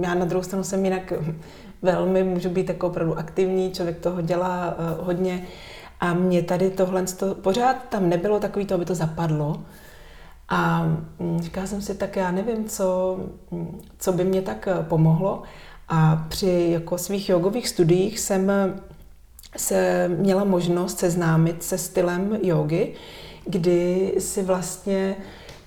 [0.00, 1.12] já na druhou stranu jsem jinak
[1.82, 5.46] velmi, můžu být jako opravdu aktivní, člověk toho dělá uh, hodně.
[6.00, 9.62] A mě tady tohle to, pořád tam nebylo takový to, aby to zapadlo.
[10.48, 13.18] A um, říkala jsem si, tak já nevím, co,
[13.98, 15.42] co by mě tak eh, pomohlo.
[15.88, 18.52] A při jako svých jogových studiích jsem
[19.56, 22.94] se měla možnost seznámit se stylem jogy,
[23.46, 25.16] kdy si vlastně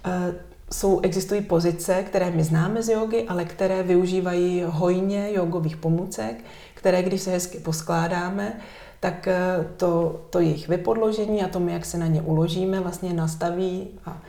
[0.06, 0.36] uh,
[0.72, 6.44] jsou, existují pozice, které my známe z jogy, ale které využívají hojně jogových pomůcek,
[6.74, 8.60] které když se hezky poskládáme,
[9.00, 13.14] tak uh, to, to jejich vypodložení a to my, jak se na ně uložíme, vlastně
[13.14, 14.22] nastaví a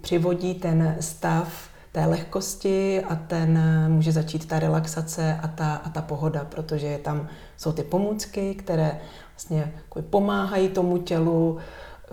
[0.00, 6.02] přivodí ten stav té lehkosti a ten může začít ta relaxace a ta, a ta
[6.02, 9.00] pohoda, protože tam jsou ty pomůcky, které
[9.34, 9.74] vlastně
[10.10, 11.58] pomáhají tomu tělu,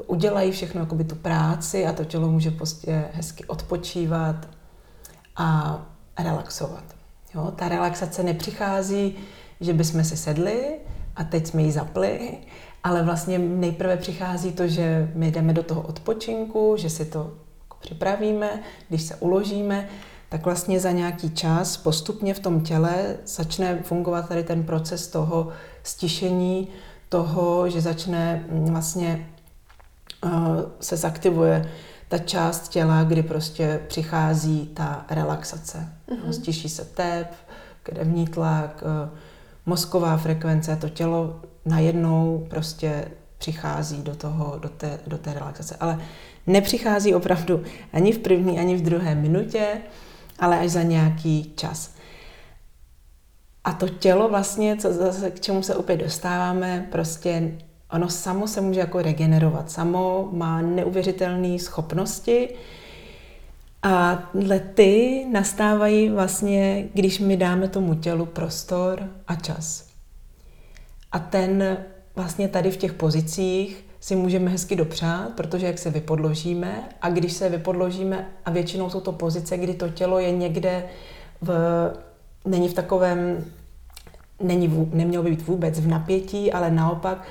[0.07, 4.47] udělají všechno jakoby tu práci a to tělo může prostě hezky odpočívat
[5.35, 5.79] a
[6.19, 6.83] relaxovat.
[7.35, 7.53] Jo?
[7.55, 9.15] Ta relaxace nepřichází,
[9.61, 10.79] že bychom si sedli
[11.15, 12.37] a teď jsme ji zapli,
[12.83, 17.33] ale vlastně nejprve přichází to, že my jdeme do toho odpočinku, že si to
[17.81, 19.89] připravíme, když se uložíme,
[20.29, 25.47] tak vlastně za nějaký čas postupně v tom těle začne fungovat tady ten proces toho
[25.83, 26.67] stišení,
[27.09, 29.27] toho, že začne mm, vlastně
[30.23, 30.31] uh,
[30.79, 31.71] se zaktivuje
[32.07, 35.93] ta část těla, kdy prostě přichází ta relaxace.
[36.09, 36.31] Mm-hmm.
[36.31, 37.33] Stiší se tep,
[37.83, 39.17] krevní tlak, uh,
[39.65, 43.05] mozková frekvence, to tělo najednou prostě
[43.37, 45.75] přichází do, toho, do, té, do té relaxace.
[45.79, 45.99] Ale
[46.47, 49.67] nepřichází opravdu ani v první, ani v druhé minutě,
[50.39, 51.91] ale až za nějaký čas.
[53.63, 57.51] A to tělo vlastně, co zase, k čemu se opět dostáváme, prostě
[57.91, 59.71] ono samo se může jako regenerovat.
[59.71, 62.49] Samo má neuvěřitelné schopnosti
[63.83, 69.87] a lety nastávají vlastně, když my dáme tomu tělu prostor a čas.
[71.11, 71.77] A ten
[72.15, 77.33] vlastně tady v těch pozicích si můžeme hezky dopřát, protože jak se vypodložíme a když
[77.33, 80.83] se vypodložíme a většinou jsou to pozice, kdy to tělo je někde
[81.41, 81.51] v,
[82.45, 83.45] není v takovém,
[84.39, 87.23] není, nemělo by být vůbec v napětí, ale naopak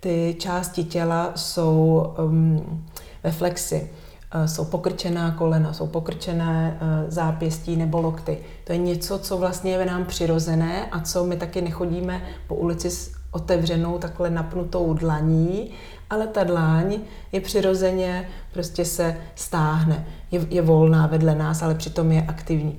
[0.00, 2.84] ty části těla jsou um,
[3.22, 3.90] ve flexi.
[4.34, 8.38] Uh, jsou pokrčená kolena, jsou pokrčené uh, zápěstí nebo lokty.
[8.64, 12.90] To je něco, co vlastně je nám přirozené a co my taky nechodíme po ulici
[12.90, 15.70] s otevřenou takhle napnutou dlaní,
[16.10, 16.98] ale ta dláň
[17.32, 22.78] je přirozeně, prostě se stáhne, je, je volná vedle nás, ale přitom je aktivní.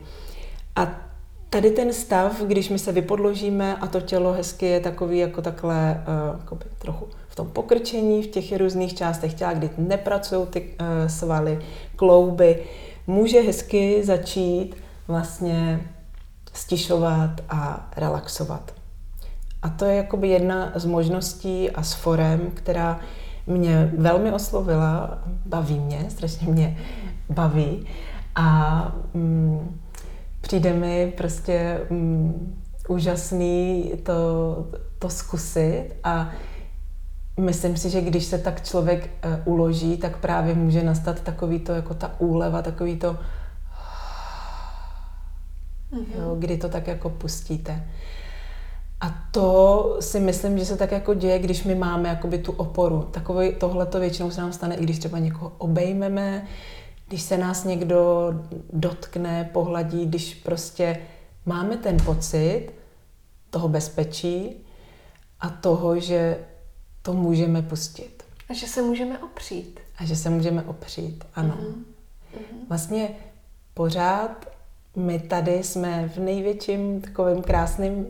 [0.76, 0.88] A
[1.49, 6.03] tady ten stav, když my se vypodložíme a to tělo hezky je takový jako takhle
[6.51, 11.60] uh, trochu v tom pokrčení, v těch různých částech těla, kdy nepracují ty uh, svaly,
[11.95, 12.64] klouby,
[13.07, 14.76] může hezky začít
[15.07, 15.88] vlastně
[16.53, 18.78] stišovat a relaxovat.
[19.62, 22.99] A to je jakoby jedna z možností a z forem, která
[23.47, 26.78] mě velmi oslovila, baví mě, strašně mě
[27.30, 27.86] baví
[28.36, 29.80] a mm,
[30.41, 32.55] přijde mi prostě mm,
[32.88, 34.14] úžasný to,
[34.99, 36.30] to zkusit a
[37.39, 41.72] myslím si, že když se tak člověk uh, uloží, tak právě může nastat takový to,
[41.72, 43.14] jako ta úleva, takový to,
[45.93, 46.20] mm-hmm.
[46.20, 47.84] jo, kdy to tak jako pustíte.
[49.02, 53.02] A to si myslím, že se tak jako děje, když my máme jakoby tu oporu.
[53.02, 56.47] Takové tohle to většinou se nám stane, i když třeba někoho obejmeme,
[57.08, 58.32] když se nás někdo
[58.74, 60.97] dotkne, pohladí, když prostě
[61.45, 62.70] máme ten pocit
[63.50, 64.66] toho bezpečí
[65.39, 66.39] a toho, že
[67.02, 68.24] to můžeme pustit.
[68.50, 69.80] A že se můžeme opřít.
[69.97, 71.58] A že se můžeme opřít, ano.
[71.62, 71.84] Mm-hmm.
[72.70, 73.10] Vlastně
[73.74, 74.45] pořád
[74.95, 78.08] my tady jsme v největším takovém krásném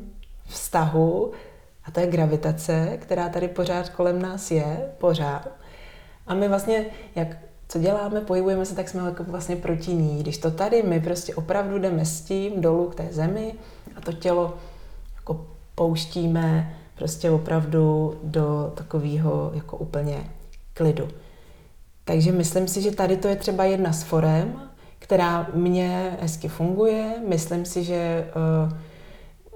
[0.49, 1.31] vztahu,
[1.85, 5.47] a to je gravitace, která tady pořád kolem nás je, pořád.
[6.27, 6.85] A my vlastně,
[7.15, 7.37] jak
[7.67, 10.19] co děláme, pohybujeme se, tak jsme jako vlastně proti ní.
[10.19, 13.53] Když to tady, my prostě opravdu jdeme s tím dolů k té zemi
[13.95, 14.53] a to tělo
[15.15, 15.45] jako
[15.75, 20.29] pouštíme prostě opravdu do takového jako úplně
[20.73, 21.07] klidu.
[22.05, 24.61] Takže myslím si, že tady to je třeba jedna z forem,
[24.99, 27.13] která mě hezky funguje.
[27.27, 28.77] Myslím si, že uh,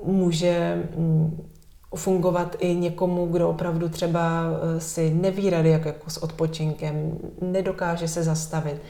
[0.05, 1.47] může um,
[1.95, 8.07] fungovat i někomu, kdo opravdu třeba uh, si neví rady jako, jako s odpočinkem, nedokáže
[8.07, 8.81] se zastavit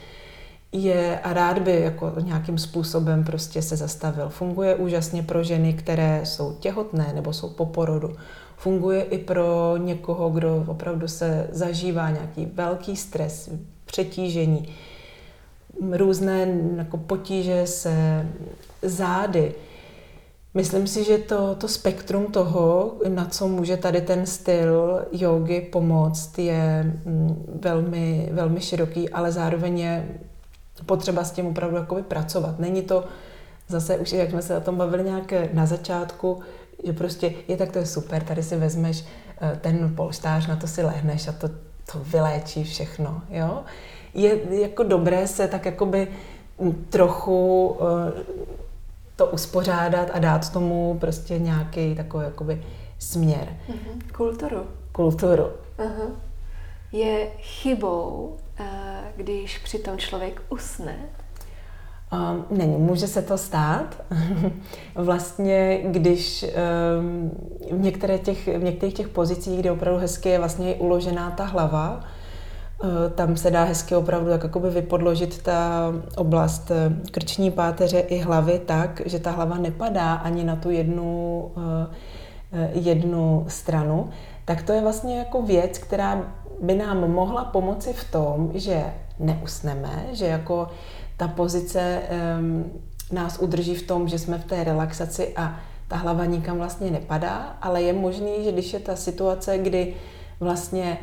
[0.74, 4.28] je a rád by jako nějakým způsobem prostě se zastavil.
[4.28, 8.16] Funguje úžasně pro ženy, které jsou těhotné nebo jsou po porodu.
[8.56, 13.50] Funguje i pro někoho, kdo opravdu se zažívá nějaký velký stres,
[13.84, 14.68] přetížení,
[15.92, 16.46] různé
[16.76, 18.26] jako potíže se
[18.82, 19.54] zády.
[20.54, 26.38] Myslím si, že to, to spektrum toho, na co může tady ten styl jogy pomoct,
[26.38, 30.08] je mm, velmi, velmi široký, ale zároveň je
[30.86, 32.58] potřeba s tím opravdu jakoby pracovat.
[32.58, 33.04] Není to
[33.68, 36.40] zase už, jak jsme se o tom bavili nějak na začátku,
[36.84, 39.04] že prostě je tak to je super, tady si vezmeš
[39.40, 41.48] eh, ten polštář, na to si lehneš a to,
[41.92, 43.62] to vyléčí všechno, jo.
[44.14, 46.08] Je jako dobré se tak jakoby
[46.90, 48.63] trochu eh,
[49.16, 52.62] to uspořádat a dát tomu prostě nějaký takový jakoby
[52.98, 53.48] směr.
[53.68, 54.12] Uh-huh.
[54.16, 54.66] Kulturu.
[54.92, 55.44] Kulturu.
[55.78, 56.10] Uh-huh.
[56.92, 60.96] Je chybou, eh, když přitom člověk usne,
[62.12, 64.02] Um, není, může se to stát.
[64.94, 67.30] vlastně, když um,
[67.70, 72.04] v, některé těch, v některých těch pozicích, kde opravdu hezky je vlastně uložená ta hlava,
[73.14, 78.58] tam se dá hezky opravdu jak jakoby vypodložit ta oblast eh, krční páteře i hlavy
[78.58, 81.62] tak, že ta hlava nepadá ani na tu jednu, uh,
[82.72, 84.08] jednu stranu,
[84.44, 86.22] tak to je vlastně jako věc, která
[86.60, 88.84] by nám mohla pomoci v tom, že
[89.18, 90.68] neusneme, že jako
[91.16, 92.02] ta pozice
[93.12, 95.56] nás udrží v tom, že jsme v té relaxaci a
[95.88, 99.94] ta hlava nikam vlastně nepadá, ale je možný, že když je ta situace, kdy
[100.40, 100.98] vlastně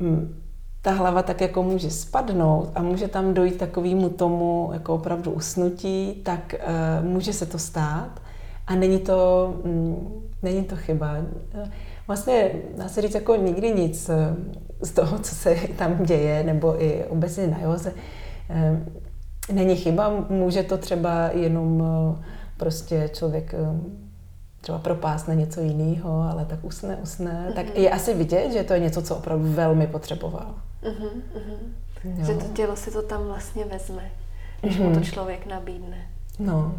[0.00, 0.43] um,
[0.84, 6.20] ta hlava tak jako může spadnout a může tam dojít takovému tomu jako opravdu usnutí,
[6.24, 8.20] tak uh, může se to stát
[8.66, 11.16] a není to, um, není to chyba.
[12.06, 14.36] Vlastně dá se říct jako nikdy nic eh,
[14.82, 17.92] z toho, co se tam děje, nebo i obecně na joze,
[19.52, 22.24] není chyba, může to třeba jenom eh,
[22.56, 23.80] prostě člověk eh,
[24.60, 27.46] třeba propást na něco jiného, ale tak usne, usne.
[27.48, 27.54] Mm-hmm.
[27.54, 30.54] Tak je asi vidět, že to je něco, co opravdu velmi potřeboval.
[30.84, 32.26] Mm-hmm, mm-hmm.
[32.26, 34.10] Že to tělo si to tam vlastně vezme,
[34.60, 34.82] když mm-hmm.
[34.82, 35.04] mu to mhm.
[35.04, 36.08] člověk nabídne.
[36.38, 36.74] No.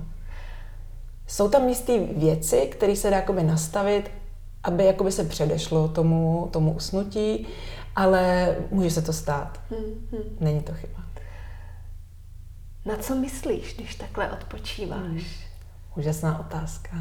[1.27, 4.11] Jsou tam jisté věci, které se dá jakoby nastavit,
[4.63, 7.47] aby jakoby se předešlo tomu, tomu usnutí,
[7.95, 9.59] ale může se to stát.
[9.71, 10.23] Mm-hmm.
[10.39, 11.05] Není to chyba.
[12.85, 14.99] Na co myslíš, když takhle odpočíváš?
[15.01, 15.21] Hmm.
[15.95, 16.97] Úžasná otázka.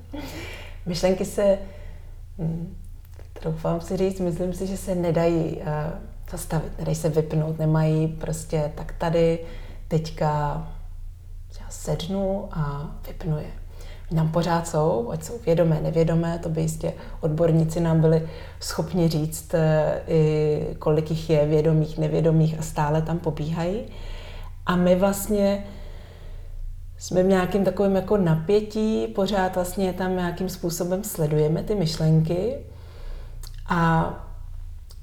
[0.86, 1.58] Myšlenky se,
[2.38, 2.76] hm,
[3.32, 5.64] troufám si říct, myslím si, že se nedají uh,
[6.30, 9.38] zastavit, nedají se vypnout, nemají prostě tak tady
[9.88, 10.28] teďka
[11.60, 13.50] já sednu a vypnu je.
[14.10, 18.28] Nám pořád jsou, ať jsou vědomé, nevědomé, to by jistě odborníci nám byli
[18.60, 19.60] schopni říct, uh,
[20.06, 23.80] i kolik jich je vědomých, nevědomých a stále tam pobíhají.
[24.66, 25.64] A my vlastně
[26.98, 32.56] jsme v nějakém takovém jako napětí, pořád vlastně tam nějakým způsobem sledujeme ty myšlenky
[33.68, 34.12] a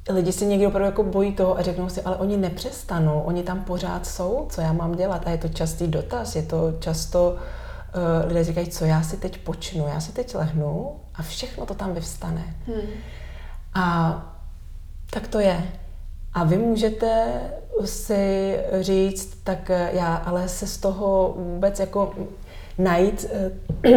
[0.10, 3.64] lidi si někdy opravdu jako bojí toho a řeknou si, ale oni nepřestanou, oni tam
[3.64, 8.28] pořád jsou, co já mám dělat a je to častý dotaz, je to často, uh,
[8.28, 11.94] lidé říkají, co já si teď počnu, já si teď lehnu a všechno to tam
[11.94, 12.56] vyvstane.
[12.68, 12.90] Hmm.
[13.74, 14.36] A
[15.10, 15.64] tak to je.
[16.34, 17.42] A vy můžete
[17.86, 22.14] si říct, tak já ale se z toho vůbec jako
[22.78, 23.32] najít
[23.86, 23.92] uh,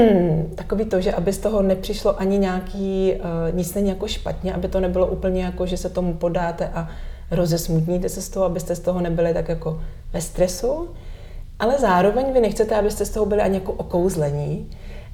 [0.54, 4.68] takový to, že aby z toho nepřišlo ani nějaký, uh, nic není jako špatně, aby
[4.68, 6.88] to nebylo úplně jako, že se tomu podáte a
[7.30, 9.80] rozesmutníte se z toho, abyste z toho nebyli tak jako
[10.12, 10.88] ve stresu,
[11.58, 14.70] ale zároveň vy nechcete, abyste z toho byli ani jako okouzlení,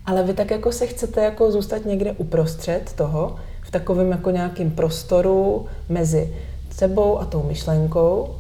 [0.07, 4.71] ale vy tak jako se chcete jako zůstat někde uprostřed toho, v takovém jako nějakým
[4.71, 6.35] prostoru mezi
[6.71, 8.35] sebou a tou myšlenkou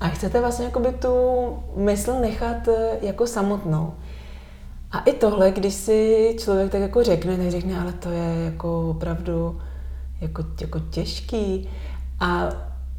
[0.00, 1.12] a chcete vlastně jako by tu
[1.76, 3.92] mysl nechat eh, jako samotnou.
[4.90, 8.90] A i tohle, když si člověk tak jako řekne, tak řekne, ale to je jako
[8.90, 9.60] opravdu
[10.20, 11.68] jako, jako těžký.
[12.20, 12.48] A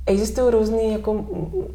[0.06, 1.26] existují různé jako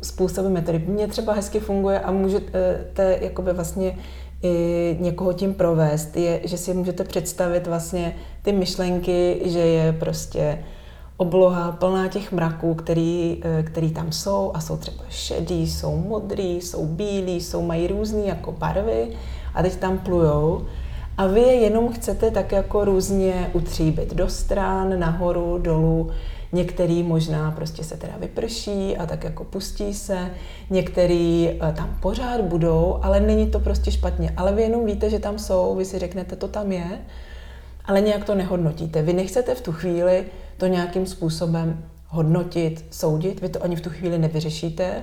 [0.03, 0.85] způsoby metody.
[0.87, 3.99] Mně třeba hezky funguje a můžete jakoby vlastně
[4.43, 10.65] i někoho tím provést, je, že si můžete představit vlastně ty myšlenky, že je prostě
[11.17, 16.61] obloha plná těch mraků, který, e, který tam jsou a jsou třeba šedý, jsou modrý,
[16.61, 19.09] jsou bílí, jsou, mají různé jako barvy
[19.55, 20.67] a teď tam plujou.
[21.17, 26.11] A vy je jenom chcete tak jako různě utříbit do stran, nahoru, dolů,
[26.55, 30.31] Některý možná prostě se teda vyprší a tak jako pustí se,
[30.71, 34.33] některý eh, tam pořád budou, ale není to prostě špatně.
[34.37, 36.99] Ale vy jenom víte, že tam jsou, vy si řeknete, to tam je,
[37.85, 39.03] ale nějak to nehodnotíte.
[39.03, 40.25] Vy nechcete v tu chvíli
[40.57, 45.03] to nějakým způsobem hodnotit, soudit, vy to ani v tu chvíli nevyřešíte,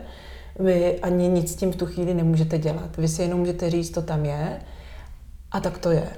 [0.60, 2.97] vy ani nic s tím v tu chvíli nemůžete dělat.
[2.97, 4.62] Vy si jenom můžete říct, to tam je
[5.52, 6.10] a tak to je.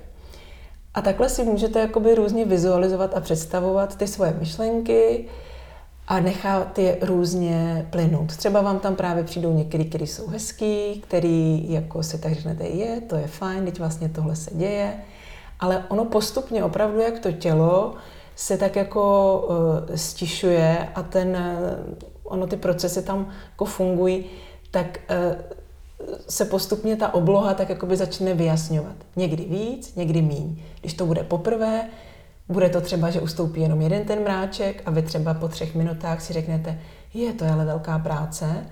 [0.94, 5.26] A takhle si můžete jakoby různě vizualizovat a představovat ty svoje myšlenky
[6.08, 8.38] a nechat je různě plynout.
[8.38, 13.02] Třeba vám tam právě přijdou některý, který jsou hezký, který jako si tak řeknete, je,
[13.02, 14.94] to je fajn, teď vlastně tohle se děje,
[15.60, 17.96] ale ono postupně opravdu, jak to tělo
[18.36, 19.40] se tak jako
[19.90, 21.38] uh, stišuje a ten,
[22.24, 24.26] ono ty procesy tam jako fungují,
[24.72, 25.42] tak uh,
[26.30, 28.96] se postupně ta obloha tak jakoby začne vyjasňovat.
[29.16, 30.62] Někdy víc, někdy míň.
[30.82, 31.90] Když to bude poprvé,
[32.50, 36.22] bude to třeba, že ustoupí jenom jeden ten mráček a vy třeba po třech minutách
[36.22, 36.80] si řeknete,
[37.14, 38.66] je, to ale velká práce,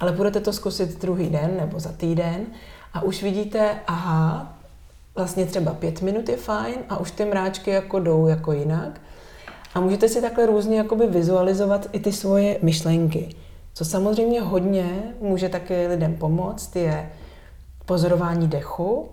[0.00, 2.46] ale budete to zkusit druhý den nebo za týden
[2.92, 4.54] a už vidíte, aha,
[5.14, 9.00] vlastně třeba pět minut je fajn a už ty mráčky jako jdou jako jinak.
[9.74, 13.34] A můžete si takhle různě jakoby vizualizovat i ty svoje myšlenky.
[13.74, 17.10] Co samozřejmě hodně může taky lidem pomoct, je
[17.84, 19.08] pozorování dechu.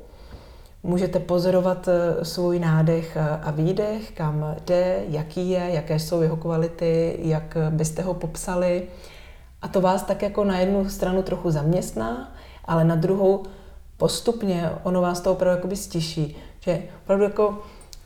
[0.83, 6.37] Můžete pozorovat eh, svůj nádech eh, a výdech, kam jde, jaký je, jaké jsou jeho
[6.37, 8.83] kvality, jak byste ho popsali.
[9.61, 12.35] A to vás tak jako na jednu stranu trochu zaměstná,
[12.65, 13.43] ale na druhou
[13.97, 16.37] postupně ono vás to opravdu jakoby stiší.
[16.59, 17.59] Že opravdu jako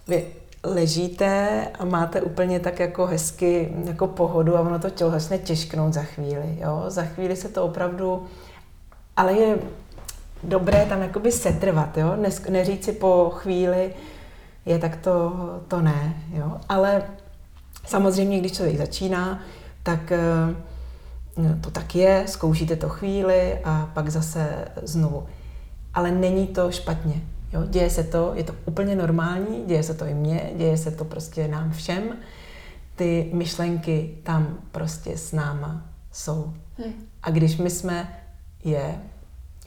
[0.07, 0.25] vy
[0.65, 5.93] ležíte a máte úplně tak jako hezky jako pohodu a ono to tělo začne těžknout
[5.93, 6.57] za chvíli.
[6.61, 6.83] Jo?
[6.87, 8.27] Za chvíli se to opravdu,
[9.17, 9.57] ale je
[10.43, 12.15] dobré tam jakoby setrvat, jo?
[12.15, 13.93] Ne, neříct si po chvíli,
[14.65, 15.33] je tak to,
[15.67, 16.57] to ne, jo?
[16.69, 17.03] ale
[17.85, 19.41] samozřejmě, když člověk začíná,
[19.83, 20.55] tak eh,
[21.61, 25.27] to tak je, zkoušíte to chvíli a pak zase znovu.
[25.93, 27.21] Ale není to špatně.
[27.55, 30.91] Jo, děje se to, je to úplně normální, děje se to i mně, děje se
[30.91, 32.03] to prostě nám všem.
[32.95, 36.53] Ty myšlenky tam prostě s náma jsou.
[36.77, 36.93] Hmm.
[37.23, 38.21] A když my jsme
[38.63, 38.99] je,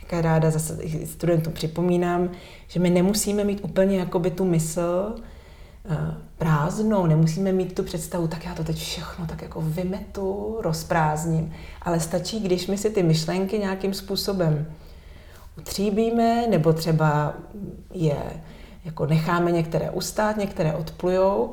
[0.00, 2.30] jaká ráda zase studentům připomínám,
[2.68, 5.96] že my nemusíme mít úplně jakoby tu mysl uh,
[6.38, 12.00] prázdnou, nemusíme mít tu představu, tak já to teď všechno tak jako vymetu, rozprázdním, ale
[12.00, 14.66] stačí, když my si ty myšlenky nějakým způsobem
[15.58, 17.34] utříbíme, nebo třeba
[17.94, 18.16] je
[18.84, 21.52] jako necháme některé ustát, některé odplujou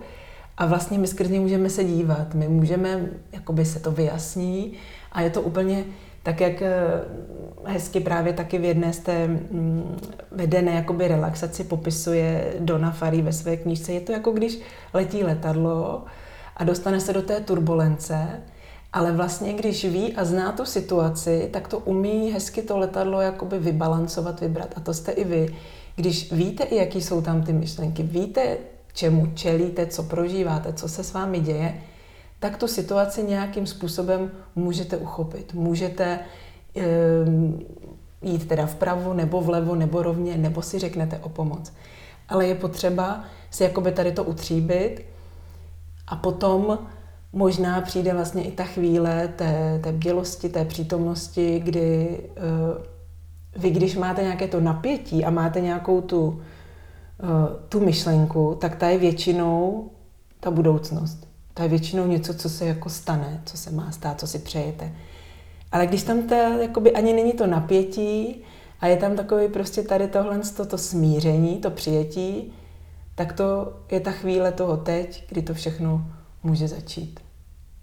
[0.58, 4.74] a vlastně my skrz ně můžeme se dívat, my můžeme, jakoby se to vyjasní
[5.12, 5.84] a je to úplně
[6.24, 6.74] tak, jak eh,
[7.66, 9.98] hezky právě taky v jedné z té mm,
[10.32, 13.94] vedené jakoby relaxaci popisuje Dona Farý ve své knížce.
[13.94, 14.60] Je to jako když
[14.94, 16.06] letí letadlo
[16.58, 18.28] a dostane se do té turbulence
[18.96, 23.60] ale vlastně, když ví a zná tu situaci, tak to umí hezky to letadlo jakoby
[23.60, 24.74] vybalancovat, vybrat.
[24.76, 25.56] A to jste i vy.
[25.96, 28.58] Když víte, jaký jsou tam ty myšlenky, víte,
[28.94, 31.82] čemu čelíte, co prožíváte, co se s vámi děje,
[32.40, 35.54] tak tu situaci nějakým způsobem můžete uchopit.
[35.54, 36.20] Můžete
[37.28, 37.66] um,
[38.22, 41.74] jít teda vpravo, nebo vlevo, nebo rovně, nebo si řeknete o pomoc.
[42.30, 45.06] Ale je potřeba si jakoby tady to utříbit
[46.08, 46.80] a potom
[47.36, 53.96] možná přijde vlastně i ta chvíle té, té bdělosti, té přítomnosti, kdy uh, vy, když
[53.96, 56.40] máte nějaké to napětí a máte nějakou tu, uh,
[57.70, 59.90] tu myšlenku, tak ta je většinou
[60.40, 61.28] ta budoucnost.
[61.54, 64.92] To je většinou něco, co se jako stane, co se má stát, co si přejete.
[65.72, 68.44] Ale když tam ta, jakoby ani není to napětí
[68.80, 72.54] a je tam takový prostě tady tohle, to, to smíření, to přijetí,
[73.16, 76.06] tak to je ta chvíle toho teď, kdy to všechno
[76.44, 77.25] může začít.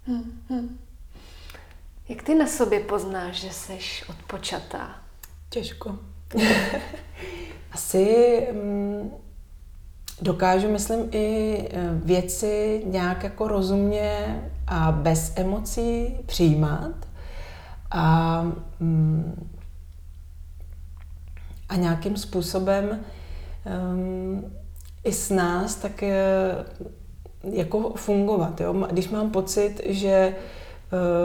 [0.07, 0.79] Hmm, hmm.
[2.09, 3.79] Jak ty na sobě poznáš, že jsi
[4.09, 4.95] odpočatá?
[5.49, 5.99] Těžko.
[7.71, 9.11] Asi mm,
[10.21, 16.95] dokážu, myslím, i e, věci nějak jako rozumně a bez emocí přijímat
[17.91, 18.41] a,
[18.79, 19.49] mm,
[21.69, 22.99] a nějakým způsobem
[23.93, 24.53] um,
[25.03, 26.55] i s nás tak je,
[27.51, 28.61] jako fungovat.
[28.61, 28.73] Jo?
[28.91, 30.35] Když mám pocit, že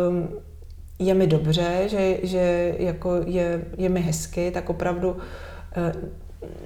[0.08, 0.28] um,
[0.98, 5.16] je mi dobře, že, že jako je, je mi hezky, tak opravdu
[5.76, 5.92] eh,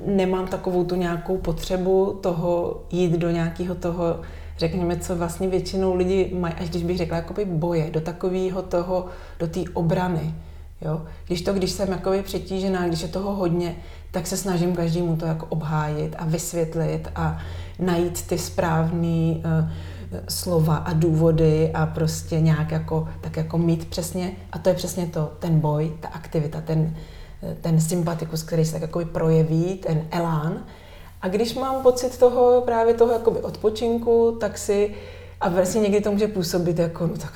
[0.06, 4.20] nemám takovou tu nějakou potřebu toho jít do nějakého toho,
[4.58, 9.06] řekněme, co vlastně většinou lidi mají, až když bych řekla, jakoby boje, do takového toho,
[9.38, 10.34] do té obrany.
[10.80, 11.02] Jo?
[11.26, 13.76] Když to, když jsem jakoby přetížená, když je toho hodně,
[14.12, 17.38] tak se snažím každému to jako obhájit a vysvětlit a
[17.78, 19.70] najít ty správné uh,
[20.28, 25.06] slova a důvody a prostě nějak jako, tak jako mít přesně, a to je přesně
[25.06, 26.96] to, ten boj, ta aktivita, ten,
[27.60, 30.64] ten sympatikus, který se tak jako projeví, ten elán.
[31.22, 34.94] A když mám pocit toho, právě toho jakoby odpočinku, tak si,
[35.40, 37.32] a vlastně někdy to může působit jako, no tak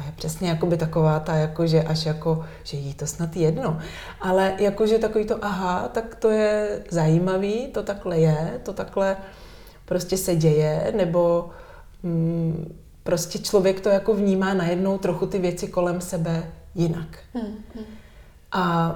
[0.00, 3.78] to je přesně jakoby taková ta, jako, že až jako, že jí to snad jedno.
[4.20, 9.16] Ale jakože takový to aha, tak to je zajímavý, to takhle je, to takhle
[9.84, 11.50] prostě se děje, nebo
[12.02, 16.42] mm, prostě člověk to jako vnímá najednou trochu ty věci kolem sebe
[16.74, 17.18] jinak.
[17.34, 17.84] Hmm, hmm.
[18.52, 18.94] A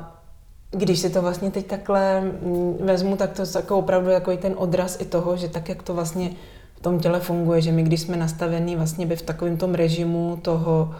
[0.70, 4.55] když si to vlastně teď takhle mm, vezmu, tak to je jako opravdu jako ten
[4.57, 6.30] odraz i toho, že tak, jak to vlastně
[6.76, 10.38] v tom těle funguje, že my, když jsme nastavení vlastně by v takovém tom režimu
[10.42, 10.94] toho,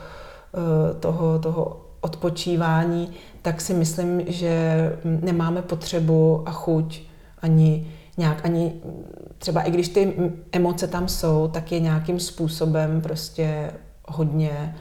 [0.55, 3.11] eh, toho, toho odpočívání,
[3.43, 7.03] tak si myslím, že nemáme potřebu a chuť
[7.43, 8.73] ani nějak ani
[9.39, 13.71] třeba i když ty emoce tam jsou, tak je nějakým způsobem prostě
[14.09, 14.77] hodně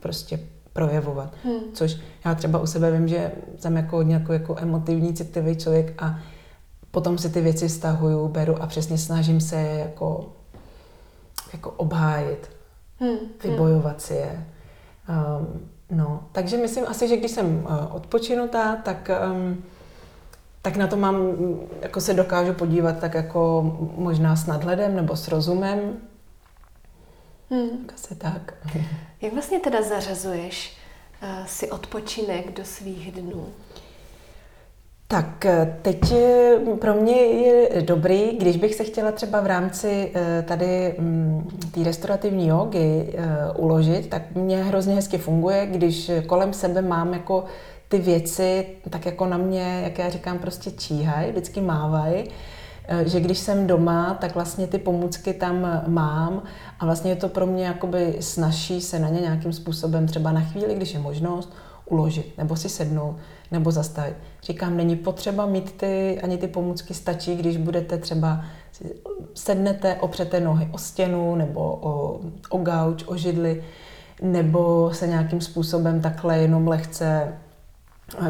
[0.00, 0.40] prostě
[0.72, 1.34] projevovat.
[1.44, 1.60] Hmm.
[1.72, 6.02] Což já třeba u sebe vím, že jsem jako hodně jako, jako emotivní, citlivý člověk
[6.02, 6.18] a
[6.90, 10.32] potom si ty věci vztahuju, beru a přesně snažím se je jako,
[11.52, 12.50] jako obhájit,
[13.00, 13.18] hmm.
[13.42, 14.46] vybojovat si je.
[15.08, 19.62] Um, no, takže myslím asi, že když jsem uh, odpočinutá, tak um,
[20.66, 21.16] tak na to mám,
[21.82, 23.62] jako se dokážu podívat tak jako
[23.96, 25.96] možná s nadhledem nebo s rozumem.
[27.50, 27.86] Hmm.
[27.94, 28.54] Asi tak.
[29.20, 30.76] Jak vlastně teda zařazuješ
[31.22, 33.48] uh, si odpočinek do svých dnů?
[35.08, 40.12] Tak eh, teď eh, pro mě je dobrý, když bych se chtěla třeba v rámci
[40.44, 43.14] tady mm, té restaurativní jogy
[43.56, 47.44] uložit, tak mě hrozně hezky funguje, když kolem sebe mám jako
[47.88, 52.24] ty věci tak jako na mě, jak já říkám, prostě číhají, vždycky mávají
[52.88, 56.42] eh, že když jsem doma, tak vlastně ty pomůcky tam mám
[56.78, 60.40] a vlastně je to pro mě jakoby snaží se na ně nějakým způsobem třeba na
[60.40, 61.52] chvíli, když je možnost,
[61.86, 63.16] uložit, nebo si sednout,
[63.50, 64.16] nebo zastavit.
[64.42, 68.44] Říkám, není potřeba mít ty, ani ty pomůcky, stačí, když budete třeba
[69.34, 72.20] sednete, opřete nohy o stěnu, nebo o,
[72.50, 73.64] o gauč, o židli,
[74.22, 77.32] nebo se nějakým způsobem takhle jenom lehce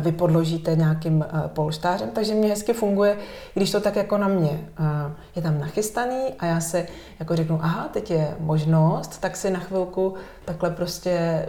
[0.00, 3.16] vy podložíte nějakým eh, polštářem, takže mě hezky funguje,
[3.54, 6.86] když to tak jako na mě eh, je tam nachystaný a já se
[7.18, 11.46] jako řeknu, aha, teď je možnost, tak si na chvilku takhle prostě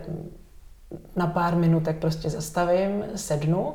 [1.15, 3.73] na pár minutek prostě zastavím, sednu.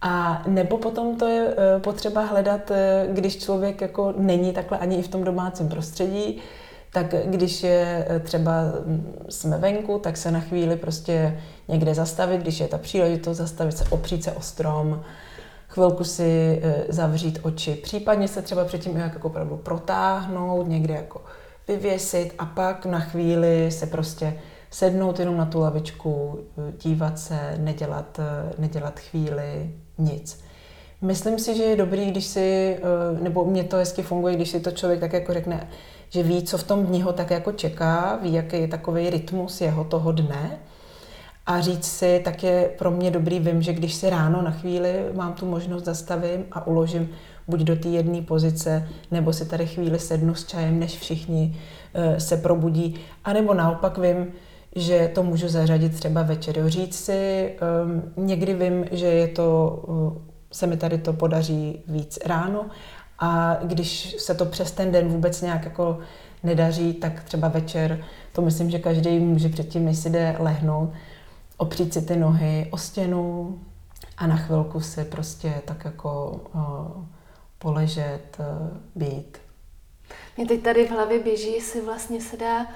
[0.00, 2.72] A nebo potom to je eh, potřeba hledat,
[3.12, 6.40] když člověk jako není takhle ani i v tom domácím prostředí,
[6.92, 12.60] tak když je třeba mm, jsme venku, tak se na chvíli prostě někde zastavit, když
[12.60, 15.02] je ta příležitost zastavit se, opřít se o strom,
[15.68, 21.20] chvilku si zavřít oči, případně se třeba předtím jako opravdu protáhnout, někde jako
[21.68, 24.38] vyvěsit a pak na chvíli se prostě
[24.70, 26.38] sednout jenom na tu lavičku,
[26.82, 28.20] dívat se, nedělat,
[28.58, 30.40] nedělat chvíli nic.
[31.00, 32.78] Myslím si, že je dobrý, když si,
[33.22, 35.68] nebo mě to hezky funguje, když si to člověk tak jako řekne,
[36.08, 39.60] že ví, co v tom dní ho tak jako čeká, ví, jaký je takový rytmus
[39.60, 40.58] jeho toho dne
[41.46, 45.04] a říct si, tak je pro mě dobrý, vím, že když si ráno na chvíli
[45.14, 47.08] mám tu možnost zastavím a uložím
[47.48, 52.16] buď do té jedné pozice, nebo si tady chvíli sednu s čajem, než všichni uh,
[52.16, 54.32] se probudí, anebo naopak vím,
[54.76, 56.68] že to můžu zařadit třeba večer.
[56.68, 57.52] Říct si,
[57.84, 60.22] um, někdy vím, že je to, uh,
[60.52, 62.66] se mi tady to podaří víc ráno,
[63.18, 65.98] A když se to přes ten den vůbec nějak jako
[66.42, 70.90] nedaří, tak třeba večer, to myslím, že každý může předtím, než si jde lehnout,
[71.56, 73.58] opřít si ty nohy o stěnu
[74.16, 77.04] a na chvilku si prostě tak jako uh,
[77.58, 79.38] poležet, uh, být.
[80.36, 82.66] Mě teď tady v hlavě běží, jestli vlastně se dá uh,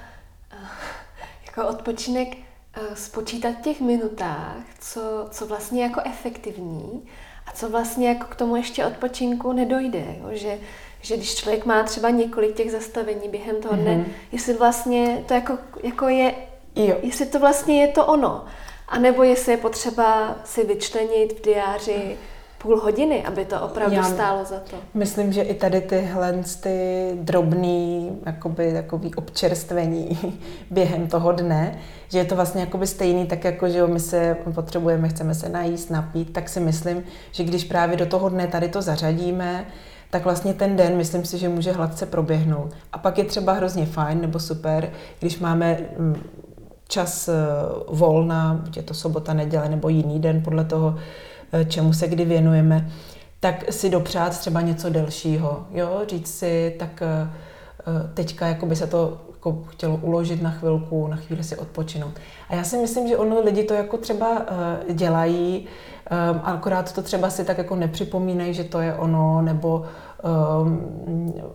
[1.61, 5.00] jako odpočinek uh, spočítat v těch minutách, co,
[5.30, 7.08] co vlastně jako efektivní
[7.46, 10.04] a co vlastně jako k tomu ještě odpočinku nedojde.
[10.20, 10.28] Jo?
[10.30, 10.58] Že,
[11.00, 14.12] že když člověk má třeba několik těch zastavení během toho dne, mm-hmm.
[14.32, 16.34] jestli vlastně to jako, jako je,
[16.76, 16.96] jo.
[17.02, 18.44] jestli to vlastně je to ono.
[18.88, 22.16] A nebo jestli je potřeba si vyčlenit v diáři
[22.62, 24.76] půl hodiny, aby to opravdu Já stálo za to.
[24.94, 30.18] Myslím, že i tady tyhle ty drobný jakoby, takový občerstvení
[30.70, 35.08] během toho dne, že je to vlastně jakoby stejný, tak jako, že my se potřebujeme,
[35.08, 37.02] chceme se najíst, napít, tak si myslím,
[37.32, 39.66] že když právě do toho dne tady to zařadíme,
[40.11, 42.74] tak vlastně ten den, myslím si, že může hladce proběhnout.
[42.92, 44.90] A pak je třeba hrozně fajn nebo super,
[45.20, 46.22] když máme mm,
[46.88, 47.34] čas eh,
[47.88, 50.98] volna, buď je to sobota, neděle nebo jiný den, podle toho,
[51.68, 52.90] čemu se kdy věnujeme,
[53.40, 57.30] tak si dopřát třeba něco delšího, jo, říct si, tak eh,
[58.14, 62.12] teďka jako by se to jako chtělo uložit na chvilku, na chvíli si odpočinout.
[62.48, 64.46] A já si myslím, že ono lidi to jako třeba
[64.92, 65.66] dělají,
[66.42, 69.84] akorát to třeba si tak jako nepřipomínají, že to je ono, nebo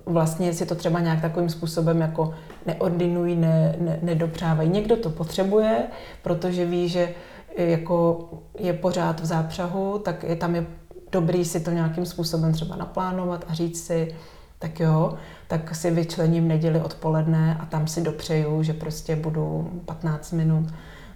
[0.06, 2.34] vlastně si to třeba nějak takovým způsobem jako
[2.66, 4.70] neordinují, ne, ne, nedopřávají.
[4.70, 5.84] Někdo to potřebuje,
[6.22, 7.10] protože ví, že
[7.58, 8.30] jako
[8.60, 10.66] je pořád v zápřahu, tak je, tam je
[11.12, 14.16] dobrý si to nějakým způsobem třeba naplánovat a říct si,
[14.60, 20.32] tak jo, tak si vyčlením neděli odpoledne a tam si dopřeju, že prostě budu 15
[20.32, 20.66] minut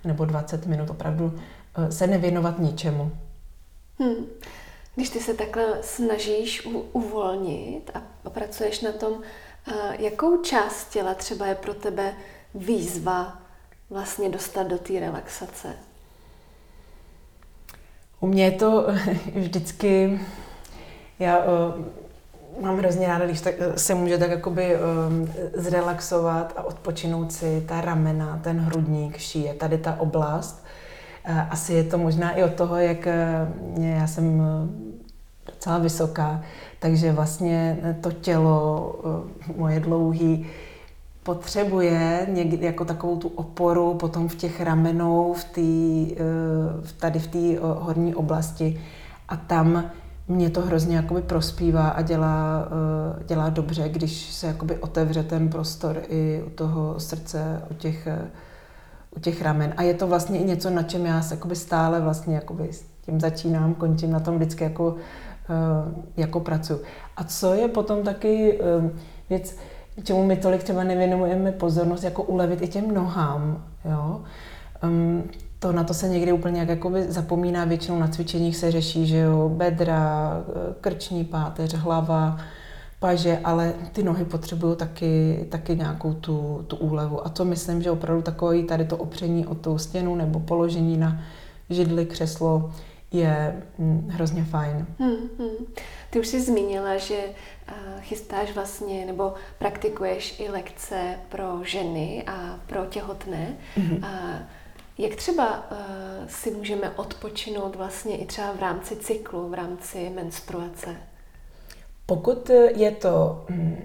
[0.04, 1.40] nebo 20 minut opravdu
[1.78, 3.12] eh, se nevěnovat ničemu.
[4.00, 4.26] Hmm.
[4.96, 9.22] Když ty se takhle snažíš u, uvolnit a pracuješ na tom, uh,
[10.00, 12.14] jakou část těla třeba je pro tebe
[12.56, 13.42] výzva
[13.90, 15.76] vlastně dostat do té relaxace?
[18.20, 18.88] U mě je to
[19.36, 20.20] vždycky,
[21.20, 26.64] já uh, mám hrozně ráda, když tak, eh, se může tak jakoby um, zrelaxovat a
[26.64, 30.66] odpočinout si ta ramena, ten hrudník, šíje, tady ta oblast.
[31.30, 33.08] Uh, asi je to možná i od toho, jak
[33.78, 34.42] uh, já jsem
[35.46, 36.44] docela vysoká,
[36.80, 38.96] takže vlastně to tělo
[39.56, 40.48] moje dlouhý
[41.24, 46.16] potřebuje někdy jako takovou tu oporu potom v těch ramenou, v tý,
[46.98, 48.82] tady v té horní oblasti
[49.30, 49.92] a tam
[50.30, 52.68] mě to hrozně jakoby prospívá a dělá,
[53.20, 58.08] eh, dělá dobře, když se jakoby otevře ten prostor i u toho srdce, u těch,
[58.08, 58.30] eh,
[59.16, 59.74] u těch ramen.
[59.78, 62.86] A je to vlastně i něco, na čem já se jakoby stále vlastně jakoby s
[63.02, 64.96] tím začínám, končím na tom vždycky jako,
[65.50, 66.82] eh, jako pracuji.
[67.18, 68.60] A co je potom taky
[69.30, 69.58] věc,
[70.04, 74.22] čemu my tolik třeba nevěnujeme pozornost, jako ulevit i těm nohám, jo?
[74.84, 75.24] Um,
[75.60, 79.18] to na to se někdy úplně jak jakoby zapomíná, většinou na cvičeních se řeší, že
[79.18, 80.34] jo, bedra,
[80.82, 82.38] krční páteř, hlava,
[83.00, 87.26] paže, ale ty nohy potřebují taky, taky nějakou tu, tu úlevu.
[87.26, 91.22] A to myslím, že opravdu takový tady to opření o tou stěnu nebo položení na
[91.70, 92.72] židli, křeslo
[93.12, 94.86] je hm, hrozně fajn.
[95.00, 95.66] Hmm, hmm.
[96.10, 97.18] Ty už jsi zmínila, že
[98.02, 103.58] chystáš vlastně nebo praktikuješ i lekce pro ženy a pro těhotné.
[103.76, 103.98] Hmm.
[103.98, 104.10] Uh,
[104.98, 105.78] jak třeba uh,
[106.28, 110.96] si můžeme odpočinout vlastně i třeba v rámci cyklu, v rámci menstruace?
[112.06, 113.84] Pokud je to hm,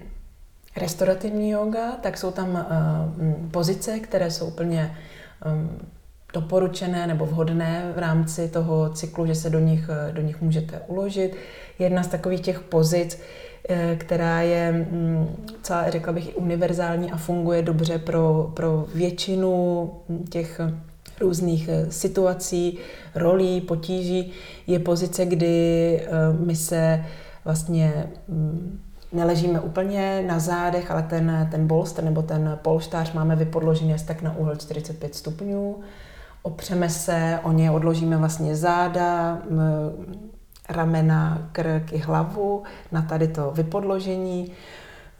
[0.77, 4.97] restaurativní yoga, tak jsou tam uh, pozice, které jsou úplně
[5.45, 5.89] um,
[6.33, 11.35] doporučené nebo vhodné v rámci toho cyklu, že se do nich, do nich můžete uložit.
[11.79, 13.19] Jedna z takových těch pozic,
[13.97, 15.27] která je hm,
[15.61, 19.91] celá, řekla bych, univerzální a funguje dobře pro, pro většinu
[20.29, 20.61] těch
[21.19, 22.77] různých eh, situací,
[23.15, 24.31] rolí, potíží,
[24.67, 26.09] je pozice, kdy eh,
[26.45, 27.05] my se
[27.45, 28.79] vlastně mm,
[29.13, 34.21] neležíme úplně na zádech, ale ten, ten bolster nebo ten polštář máme vypodložený asi tak
[34.21, 35.79] na úhel 45 stupňů.
[36.41, 39.41] Opřeme se, o ně odložíme vlastně záda,
[40.69, 44.51] ramena, krk i hlavu na tady to vypodložení.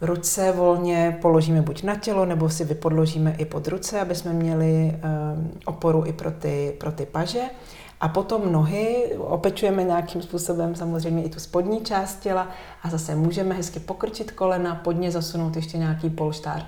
[0.00, 4.92] Ruce volně položíme buď na tělo, nebo si vypodložíme i pod ruce, aby jsme měli
[4.94, 7.42] um, oporu i pro ty, pro ty paže.
[8.00, 12.48] A potom nohy opečujeme nějakým způsobem samozřejmě i tu spodní část těla
[12.82, 16.66] a zase můžeme hezky pokrčit kolena, pod ně zasunout ještě nějaký polštář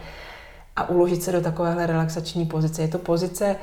[0.79, 2.83] a uložit se do takovéhle relaxační pozice.
[2.83, 3.57] Je to pozice,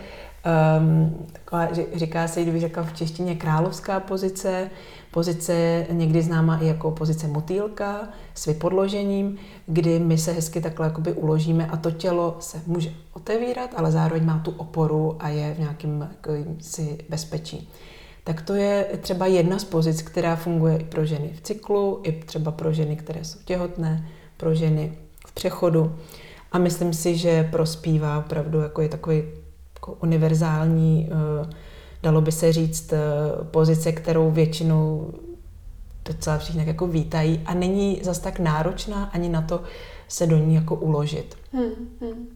[0.80, 4.70] um, taková, říká se, kdyby řekla v češtině královská pozice,
[5.16, 11.14] pozice někdy známá i jako pozice motýlka s vypodložením, kdy my se hezky takhle jakoby
[11.14, 15.60] uložíme a to tělo se může otevírat, ale zároveň má tu oporu a je v
[15.60, 16.10] nějakém
[16.60, 17.70] si bezpečí.
[18.24, 22.12] Tak to je třeba jedna z pozic, která funguje i pro ženy v cyklu, i
[22.12, 24.98] třeba pro ženy, které jsou těhotné, pro ženy
[25.28, 25.96] v přechodu.
[26.52, 29.24] A myslím si, že prospívá opravdu jako je takový
[29.76, 31.50] jako univerzální, eh,
[32.06, 33.00] dalo by se říct, eh,
[33.52, 35.14] pozice, kterou většinou
[36.06, 39.62] docela všichni jako vítají a není zas tak náročná ani na to
[40.08, 41.36] se do ní jako uložit.
[41.54, 42.28] Hmm, hmm.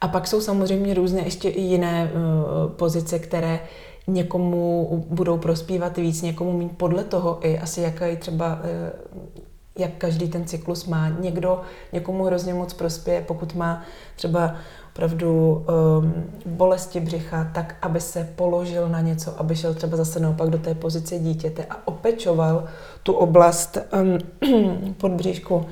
[0.00, 3.60] A pak jsou samozřejmě různé ještě i jiné uh, pozice, které
[4.06, 9.44] někomu budou prospívat víc, někomu mít podle toho i asi jaký třeba uh,
[9.78, 11.08] jak každý ten cyklus má.
[11.08, 11.60] Někdo,
[11.92, 13.82] někomu hrozně moc prospěje, pokud má
[14.16, 14.54] třeba
[14.96, 15.64] opravdu
[15.98, 16.14] um,
[16.46, 20.74] bolesti břicha, tak aby se položil na něco, aby šel třeba zase naopak do té
[20.74, 22.64] pozice dítěte a opečoval
[23.02, 25.66] tu oblast um, pod bříšku.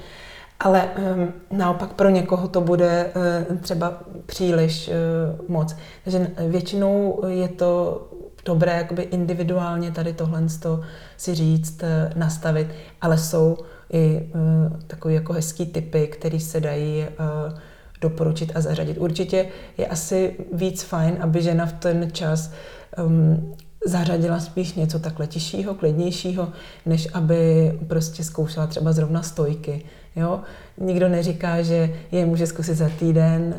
[0.60, 3.10] Ale um, naopak pro někoho to bude
[3.50, 4.94] uh, třeba příliš uh,
[5.48, 5.76] moc.
[6.04, 8.02] Takže většinou je to
[8.44, 10.42] dobré jakoby individuálně tady tohle
[11.16, 12.68] si říct, uh, nastavit,
[13.00, 13.56] ale jsou
[13.92, 17.06] i uh, takový jako hezký typy, které se dají
[17.48, 17.58] uh,
[18.04, 18.98] doporučit a zařadit.
[18.98, 19.48] Určitě
[19.78, 22.52] je asi víc fajn, aby žena v ten čas
[22.98, 23.54] um,
[23.86, 26.52] zařadila spíš něco takhle tiššího, klidnějšího,
[26.86, 29.84] než aby prostě zkoušela třeba zrovna stojky.
[30.16, 30.40] Jo?
[30.78, 33.54] Nikdo neříká, že je může zkusit za týden,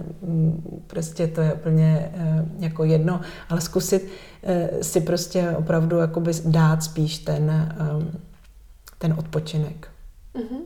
[0.88, 6.84] prostě to je úplně uh, jako jedno, ale zkusit uh, si prostě opravdu jakoby dát
[6.84, 8.12] spíš ten, um,
[8.98, 9.88] ten odpočinek.
[10.36, 10.62] Mm-hmm.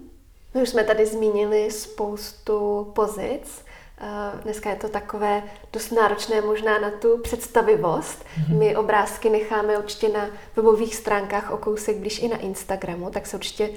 [0.54, 3.69] My už jsme tady zmínili spoustu pozic.
[4.44, 5.44] Dneska je to takové
[5.74, 8.26] dost náročné možná na tu představivost.
[8.26, 8.58] Mm-hmm.
[8.58, 10.26] My obrázky necháme určitě na
[10.56, 13.70] webových stránkách o kousek blíž i na Instagramu, tak se určitě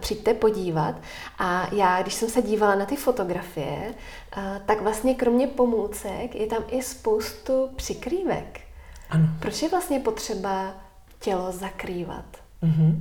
[0.00, 0.94] přijďte podívat.
[1.38, 3.94] A já, když jsem se dívala na ty fotografie,
[4.66, 8.60] tak vlastně kromě pomůcek je tam i spoustu přikrývek.
[9.10, 9.28] Ano.
[9.40, 10.74] Proč je vlastně potřeba
[11.20, 12.24] tělo zakrývat?
[12.62, 13.00] Mm-hmm.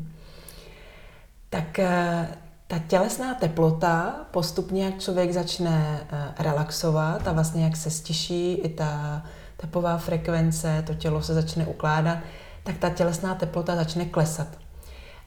[1.50, 2.38] Tak eh,
[2.74, 8.70] ta tělesná teplota postupně, jak člověk začne eh, relaxovat a vlastně jak se stiší i
[8.70, 9.24] ta
[9.58, 12.18] tepová frekvence, to tělo se začne ukládat,
[12.64, 14.48] tak ta tělesná teplota začne klesat.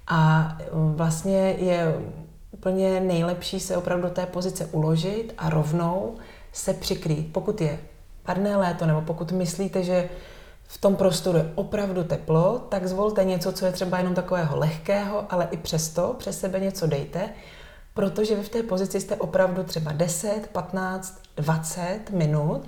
[0.07, 1.94] A eh, vlastně je
[2.51, 6.14] úplně nejlepší se opravdu do té pozice uložit a rovnou
[6.53, 7.32] se přikrýt.
[7.32, 7.78] Pokud je
[8.22, 10.09] padné léto, nebo pokud myslíte, že
[10.69, 15.33] v tom prostoru je opravdu teplo, tak zvolte něco, co je třeba jenom takového lehkého,
[15.33, 17.31] ale i přesto přes sebe něco dejte,
[17.95, 22.62] protože vy v té pozici jste opravdu třeba 10, 15, 20 minut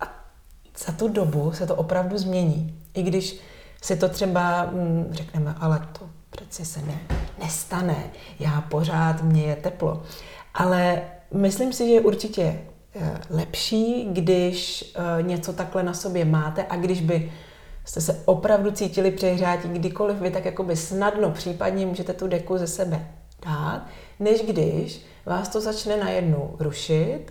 [0.00, 0.24] a
[0.86, 2.80] za tu dobu se to opravdu změní.
[2.94, 3.40] I když
[3.82, 6.98] si to třeba hm, řekneme, ale to přeci se ne,
[7.38, 8.04] nestane,
[8.40, 10.02] já pořád, mě je teplo.
[10.54, 11.02] Ale
[11.34, 12.60] myslím si, že je určitě
[13.30, 17.32] lepší, když eh, něco takhle na sobě máte a když by
[17.84, 22.66] jste se opravdu cítili přehřátí kdykoliv vy tak jakoby snadno případně můžete tu deku ze
[22.66, 23.08] sebe
[23.44, 23.86] dát,
[24.20, 27.26] než když vás to začne najednou rušit,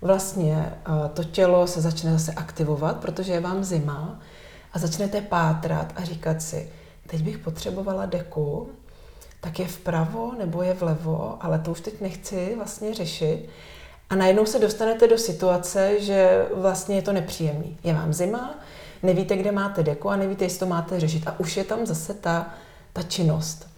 [0.00, 4.20] vlastně eh, to tělo se začne zase aktivovat, protože je vám zima
[4.72, 6.72] a začnete pátrat a říkat si,
[7.06, 8.68] teď bych potřebovala deku,
[9.40, 13.48] tak je vpravo nebo je vlevo, ale to už teď nechci vlastně řešit.
[14.10, 17.78] A najednou se dostanete do situace, že vlastně je to nepříjemný.
[17.84, 18.54] Je vám zima,
[19.02, 21.22] nevíte, kde máte deku a nevíte, jestli to máte řešit.
[21.26, 22.54] A už je tam zase ta,
[22.92, 23.68] ta činnost.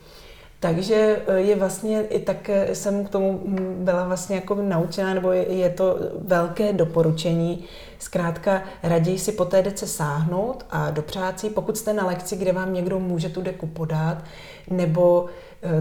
[0.60, 5.14] Takže eh, je vlastně i tak eh, jsem k tomu hm, byla vlastně jako naučená,
[5.14, 7.64] nebo je, je to velké doporučení.
[7.98, 12.52] Zkrátka raději si po té dece sáhnout a dopřát si, pokud jste na lekci, kde
[12.52, 14.18] vám někdo může tu deku podat,
[14.70, 15.26] nebo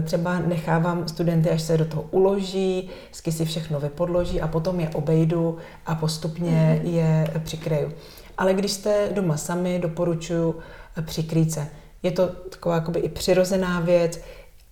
[0.04, 4.88] třeba nechávám studenty, až se do toho uloží, vždycky si všechno vypodloží a potom je
[4.88, 6.94] obejdu a postupně mm-hmm.
[6.94, 7.92] je přikryju.
[8.38, 10.54] Ale když jste doma sami, doporučuji
[10.98, 11.68] eh, přikrýt se.
[12.02, 14.20] Je to taková jakoby i přirozená věc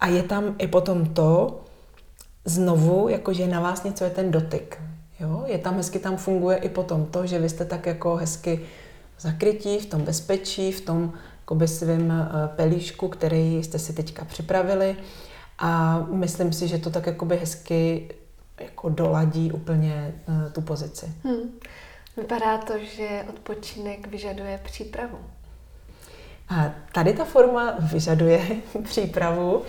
[0.01, 1.61] a je tam i potom to,
[2.45, 4.81] znovu, jakože na vás něco je ten dotyk.
[5.21, 5.45] Jo?
[5.47, 8.61] Je tam hezky, tam funguje i potom to, že vy jste tak jako hezky
[9.21, 11.13] zakrytí, v tom bezpečí, v tom
[11.49, 14.97] jakoby svým eh, pelíšku, který jste si teďka připravili
[15.59, 18.09] a myslím si, že to tak jakoby hezky
[18.61, 21.13] jako doladí úplně uh, tu pozici.
[21.25, 21.59] Hmm.
[22.17, 25.19] Vypadá to, že odpočinek vyžaduje přípravu.
[26.49, 28.41] A tady ta forma vyžaduje
[28.85, 29.63] přípravu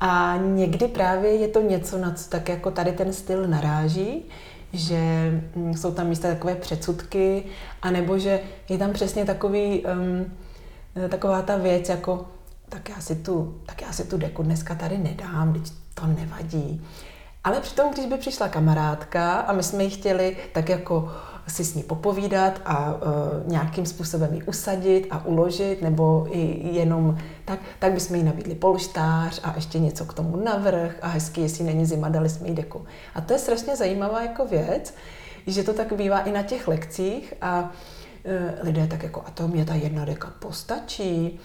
[0.00, 4.24] a někdy právě je to něco, na co tak jako tady ten styl naráží,
[4.72, 7.44] že mm, jsou tam místa takové předsudky,
[7.82, 10.32] anebo že je tam přesně takový, um,
[11.08, 12.26] taková ta věc, jako
[12.68, 15.62] tak já, si tu, tak já si tu deku dneska tady nedám, teď
[15.94, 16.86] to nevadí.
[17.44, 21.12] Ale přitom, když by přišla kamarádka a my jsme ji chtěli tak jako
[21.48, 23.00] si s ní popovídat a uh,
[23.46, 29.40] nějakým způsobem ji usadit a uložit, nebo i jenom tak, tak bychom jí nabídli polštář
[29.42, 32.84] a ještě něco k tomu navrh a hezky, jestli není zima, dali jsme jí deku.
[33.14, 34.94] A to je strašně zajímavá jako věc,
[35.46, 37.70] že to tak bývá i na těch lekcích a
[38.62, 41.40] lidé tak jako, a to mě ta jedna deka postačí.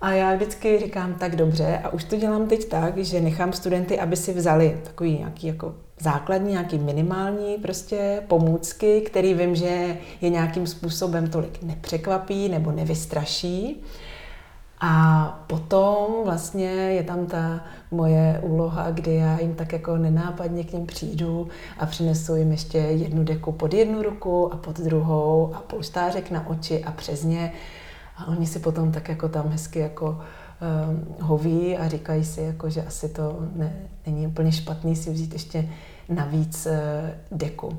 [0.00, 4.00] A já vždycky říkám, tak dobře, a už to dělám teď tak, že nechám studenty,
[4.00, 10.30] aby si vzali takový nějaký jako základní, nějaký minimální prostě pomůcky, který vím, že je
[10.30, 13.82] nějakým způsobem tolik nepřekvapí nebo nevystraší.
[14.80, 20.72] A potom vlastně je tam ta moje úloha, kdy já jim tak jako nenápadně k
[20.72, 25.60] ním přijdu a přinesu jim ještě jednu deku pod jednu ruku a pod druhou a
[25.60, 27.52] polštářek na oči a přes ně
[28.16, 32.70] a oni si potom tak jako tam hezky jako um, hoví a říkají si, jako,
[32.70, 33.72] že asi to ne,
[34.06, 35.68] není úplně špatný si vzít ještě
[36.08, 37.78] navíc uh, deku.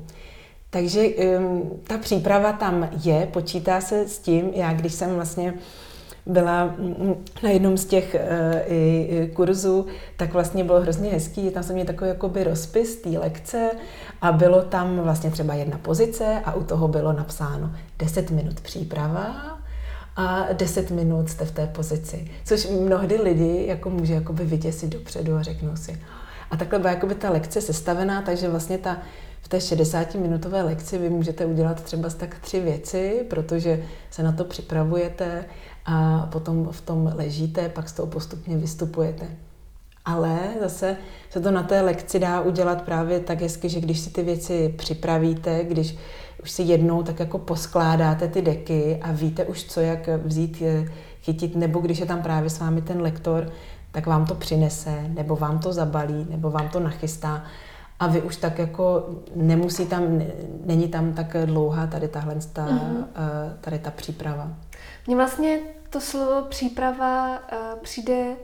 [0.70, 4.50] Takže um, ta příprava tam je, počítá se s tím.
[4.54, 5.54] Já když jsem vlastně
[6.26, 11.50] byla mm, na jednom z těch uh, i, kurzů, tak vlastně bylo hrozně hezký.
[11.50, 13.70] Tam jsem měl takový jakoby rozpis té lekce
[14.20, 19.52] a bylo tam vlastně třeba jedna pozice a u toho bylo napsáno 10 minut příprava,
[20.16, 22.30] a 10 minut jste v té pozici.
[22.44, 26.02] Což mnohdy lidi jako může jakoby vyděsit dopředu a řeknou si.
[26.50, 28.98] A takhle byla jakoby ta lekce sestavená, takže vlastně ta,
[29.42, 34.44] v té 60-minutové lekci vy můžete udělat třeba tak tři věci, protože se na to
[34.44, 35.44] připravujete
[35.86, 39.26] a potom v tom ležíte, pak z toho postupně vystupujete.
[40.04, 40.96] Ale zase
[41.30, 44.74] se to na té lekci dá udělat právě tak hezky, že když si ty věci
[44.78, 45.96] připravíte, když
[46.42, 50.62] už si jednou tak jako poskládáte ty deky a víte už, co jak vzít,
[51.22, 53.52] chytit, nebo když je tam právě s vámi ten lektor,
[53.92, 57.44] tak vám to přinese, nebo vám to zabalí, nebo vám to nachystá
[58.00, 60.22] a vy už tak jako nemusí tam,
[60.64, 63.04] není tam tak dlouhá tady tahle ta, mm-hmm.
[63.60, 64.48] tady ta příprava.
[65.06, 68.36] Mně vlastně to slovo příprava eh, přijde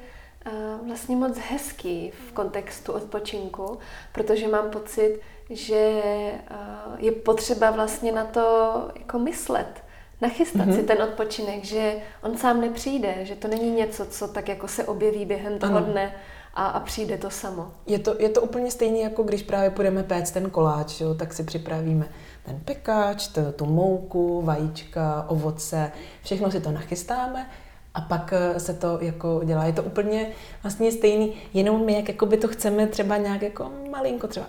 [0.46, 0.50] eh,
[0.86, 3.78] vlastně moc hezký v kontextu odpočinku,
[4.12, 6.56] protože mám pocit, že eh,
[6.98, 9.82] je potřeba vlastně na to jako myslet,
[10.20, 10.76] nachystat mm-hmm.
[10.76, 14.84] si ten odpočinek, že on sám nepřijde, že to není něco, co tak jako se
[14.84, 15.86] objeví během toho ano.
[15.86, 16.14] dne
[16.54, 17.72] a, a přijde to samo.
[17.86, 21.32] Je to, je to úplně stejné, jako když právě půjdeme péct ten koláč, jo, tak
[21.32, 22.08] si připravíme
[22.48, 25.92] ten pekáč, to, tu mouku, vajíčka, ovoce,
[26.22, 27.50] všechno si to nachystáme
[27.94, 29.64] a pak eh, se to jako dělá.
[29.64, 30.30] Je to úplně
[30.62, 34.46] vlastně stejný, jenom my jak jako by to chceme třeba nějak jako malinko třeba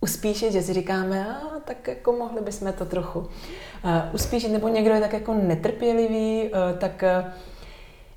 [0.00, 3.26] uspíšit, že si říkáme, a tak jako mohli bychom to trochu uh,
[4.12, 7.04] uspíšit, nebo někdo je tak jako netrpělivý, uh, tak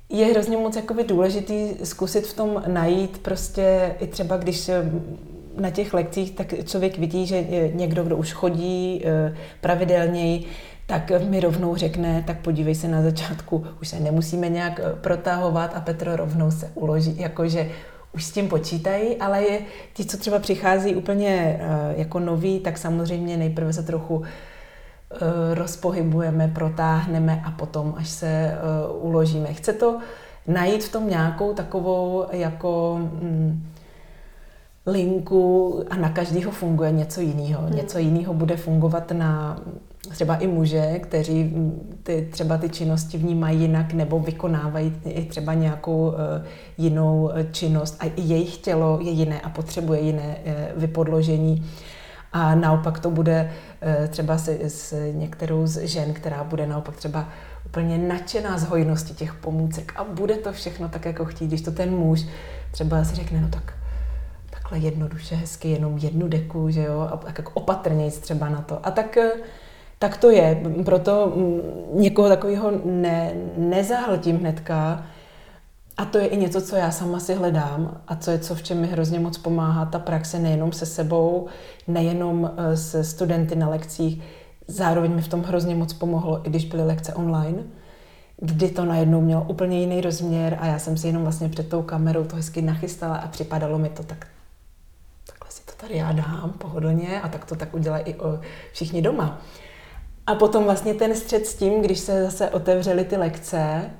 [0.08, 4.70] je hrozně moc jakoby důležitý zkusit v tom najít prostě i třeba, když
[5.60, 7.44] na těch lekcích, tak člověk vidí, že
[7.74, 9.04] někdo, kdo už chodí
[9.60, 10.44] pravidelněji,
[10.86, 15.80] tak mi rovnou řekne, tak podívej se na začátku, už se nemusíme nějak protahovat a
[15.80, 17.70] Petro rovnou se uloží, jakože
[18.14, 19.60] už s tím počítají, ale je,
[19.94, 21.60] ti, co třeba přichází úplně
[21.96, 24.22] jako noví, tak samozřejmě nejprve se trochu
[25.54, 28.58] rozpohybujeme, protáhneme a potom, až se
[29.00, 29.52] uložíme.
[29.52, 29.98] Chce to
[30.46, 33.66] najít v tom nějakou takovou jako mm,
[34.86, 37.62] linku a na každého funguje něco jiného.
[37.62, 37.76] Hmm.
[37.76, 39.60] Něco jiného bude fungovat na
[40.10, 41.52] třeba i muže, kteří
[42.02, 46.14] ty, třeba ty činnosti vnímají jinak nebo vykonávají i třeba nějakou uh,
[46.78, 51.66] jinou eh, činnost a i jejich tělo je jiné a potřebuje jiné uh, vypodložení.
[52.32, 53.50] A naopak to bude
[54.00, 57.28] uh, třeba s, s některou z žen, která bude naopak třeba
[57.66, 61.70] úplně nadšená z hojnosti těch pomůcek a bude to všechno tak, jako chtít, když to
[61.70, 62.26] ten muž
[62.70, 63.72] třeba si řekne, no tak
[64.64, 67.66] takhle jednoduše, hezky, jenom jednu deku, že jo, a tak jako
[68.20, 68.86] třeba na to.
[68.86, 69.18] A tak
[69.98, 70.62] tak to je.
[70.84, 71.60] Proto mm,
[72.00, 75.06] někoho takového ne, nezahltím hnedka.
[75.96, 78.62] A to je i něco, co já sama si hledám a co je co, v
[78.62, 81.46] čem mi hrozně moc pomáhá ta praxe nejenom se sebou,
[81.88, 84.22] nejenom eh, se studenty na lekcích.
[84.68, 87.62] Zároveň mi v tom hrozně moc pomohlo, i když byly lekce online,
[88.36, 91.82] kdy to najednou mělo úplně jiný rozměr a já jsem si jenom vlastně před tou
[91.82, 94.26] kamerou to hezky nachystala a připadalo mi to tak,
[95.76, 98.16] tady já dám pohodlně a tak to tak udělají i
[98.72, 99.38] všichni doma.
[100.26, 103.90] A potom vlastně ten střed s tím, když se zase otevřely ty lekce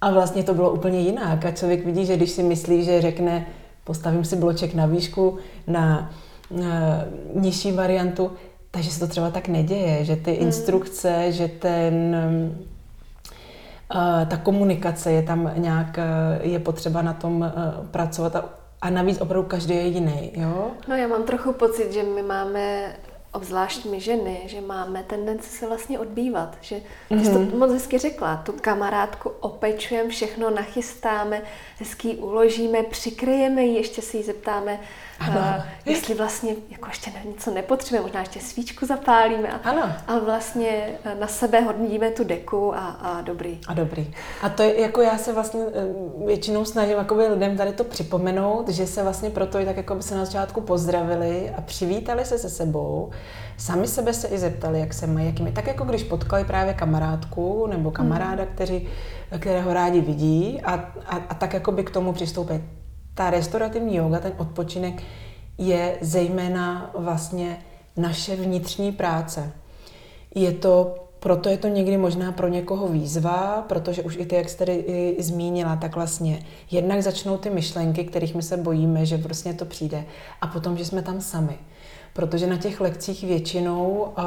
[0.00, 1.44] a vlastně to bylo úplně jinak.
[1.44, 3.46] A člověk vidí, že když si myslí, že řekne,
[3.84, 6.10] postavím si bloček na výšku na
[6.48, 6.64] uh,
[7.34, 8.32] nižší variantu,
[8.70, 10.42] takže se to třeba tak neděje, že ty hmm.
[10.42, 12.16] instrukce, že ten
[13.94, 18.44] uh, ta komunikace je tam nějak, uh, je potřeba na tom uh, pracovat a,
[18.80, 20.70] a navíc opravdu každý je jiný, jo?
[20.88, 22.96] No já mám trochu pocit, že my máme
[23.36, 26.56] obzvlášť my ženy, že máme tendenci se vlastně odbývat.
[26.60, 27.24] Že, mm-hmm.
[27.24, 27.58] jsi to mhm.
[27.58, 31.42] moc hezky řekla, tu kamarádku opečujeme, všechno nachystáme,
[31.78, 34.80] hezky uložíme, přikryjeme ji, ještě si ji zeptáme,
[35.20, 35.40] ano.
[35.58, 39.92] Uh, jestli vlastně jako ještě něco nepotřebujeme, možná ještě svíčku zapálíme a, ano.
[40.06, 43.60] a vlastně eh, na sebe hodníme tu deku a, a dobrý.
[43.66, 44.14] A dobrý.
[44.42, 48.68] A to je, jako já se vlastně eh, většinou snažím jakoby lidem tady to připomenout,
[48.68, 52.38] že se vlastně proto i tak jako by se na začátku pozdravili a přivítali se
[52.38, 53.10] se sebou,
[53.56, 55.52] sami sebe se i zeptali, jak se mají, jakými.
[55.52, 58.52] Tak jako když potkali právě kamarádku nebo kamaráda, hmm.
[58.54, 58.88] kteří,
[59.38, 60.74] kterého rádi vidí a,
[61.06, 62.62] a, a tak jako by k tomu přistoupit
[63.16, 65.02] ta restaurativní yoga, ten odpočinek,
[65.58, 67.58] je zejména vlastně
[67.96, 69.52] naše vnitřní práce.
[70.34, 74.48] Je to, proto je to někdy možná pro někoho výzva, protože už i ty, jak
[74.48, 79.54] jste tady zmínila, tak vlastně jednak začnou ty myšlenky, kterých my se bojíme, že vlastně
[79.54, 80.04] to přijde,
[80.40, 81.58] a potom, že jsme tam sami.
[82.12, 84.24] Protože na těch lekcích většinou uh,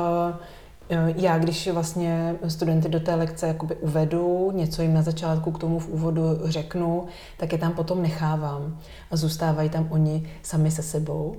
[1.15, 5.79] já, když vlastně studenty do té lekce jakoby uvedu, něco jim na začátku k tomu
[5.79, 7.05] v úvodu řeknu,
[7.37, 8.79] tak je tam potom nechávám
[9.11, 11.35] a zůstávají tam oni sami se sebou.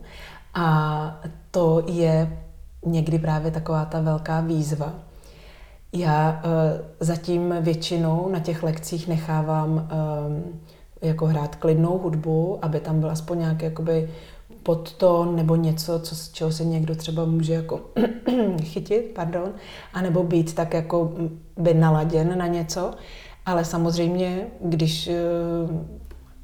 [0.54, 1.20] A
[1.50, 2.38] to je
[2.86, 4.92] někdy právě taková ta velká výzva.
[5.92, 6.50] Já uh,
[7.00, 10.60] zatím většinou na těch lekcích nechávám um,
[11.02, 14.10] jako hrát klidnou hudbu, aby tam byl aspoň nějaký jakoby
[14.62, 17.80] podton nebo něco, co, z čeho se někdo třeba může jako
[18.62, 19.52] chytit, pardon,
[19.92, 21.12] anebo být tak jako
[21.56, 22.94] by naladěn na něco.
[23.46, 25.10] Ale samozřejmě, když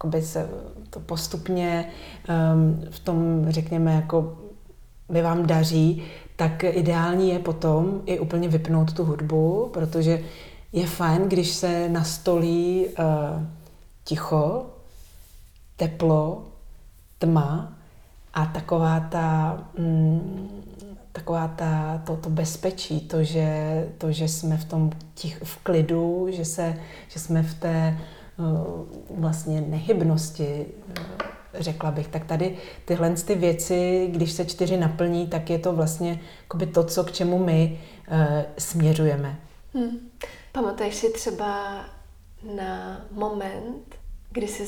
[0.05, 0.49] uh, se
[0.91, 1.89] to postupně
[2.29, 4.39] um, v tom, řekněme, jako
[5.09, 6.03] by vám daří,
[6.37, 10.25] tak ideální je potom i úplně vypnout tu hudbu, protože
[10.73, 13.43] je fajn, když se nastolí uh,
[14.05, 14.67] ticho,
[15.77, 16.45] teplo,
[17.19, 17.76] tma
[18.37, 20.63] a taková ta, mm,
[21.13, 23.49] taková ta, to, to bezpečí, to že,
[23.99, 26.75] to, že jsme v tom tich, v klidu, že, se,
[27.09, 27.99] že jsme v té
[28.39, 31.05] uh, vlastně nehybnosti, uh,
[31.55, 32.09] řekla bych.
[32.09, 36.21] Tak tady tyhle ty věci, když se čtyři naplní, tak je to vlastně
[36.75, 37.81] to, co k čemu my
[38.11, 38.17] uh,
[38.59, 39.41] směřujeme.
[39.75, 39.99] Hmm.
[40.53, 41.85] Pamatuješ si třeba
[42.57, 43.97] na moment,
[44.31, 44.67] kdy jsi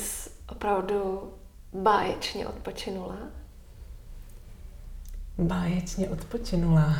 [0.53, 1.33] opravdu
[1.73, 3.38] báječně odpočinula?
[5.39, 6.95] Báječně odpočinula.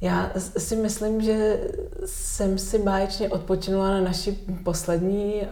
[0.00, 1.60] Já si myslím, že
[2.06, 4.32] jsem si báječně odpočinula na naší
[4.64, 5.48] poslední uh,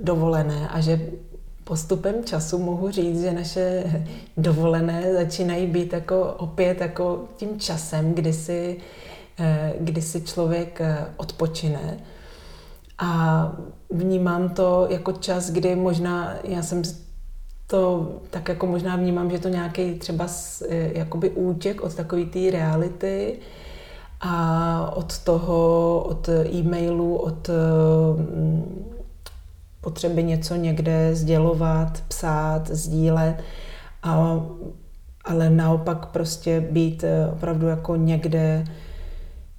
[0.00, 1.00] dovolené a že
[1.64, 3.84] postupem času mohu říct, že naše
[4.36, 8.76] dovolené začínají být jako opět jako tím časem, kdy si,
[9.40, 9.46] uh,
[9.80, 11.98] kdy si člověk uh, odpočine.
[12.98, 13.52] A
[13.90, 16.82] vnímám to jako čas, kdy možná já jsem
[17.70, 20.26] to tak jako možná vnímám, že to nějaký třeba
[20.68, 23.38] e, jakoby útěk od takové té reality
[24.20, 27.48] a od toho, od e-mailu, od
[28.16, 28.84] mm,
[29.80, 33.42] potřeby něco někde sdělovat, psát, sdílet,
[34.02, 34.40] a,
[35.24, 38.64] ale naopak prostě být e, opravdu jako někde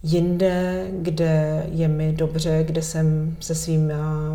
[0.03, 4.33] jinde, kde je mi dobře, kde jsem se svýma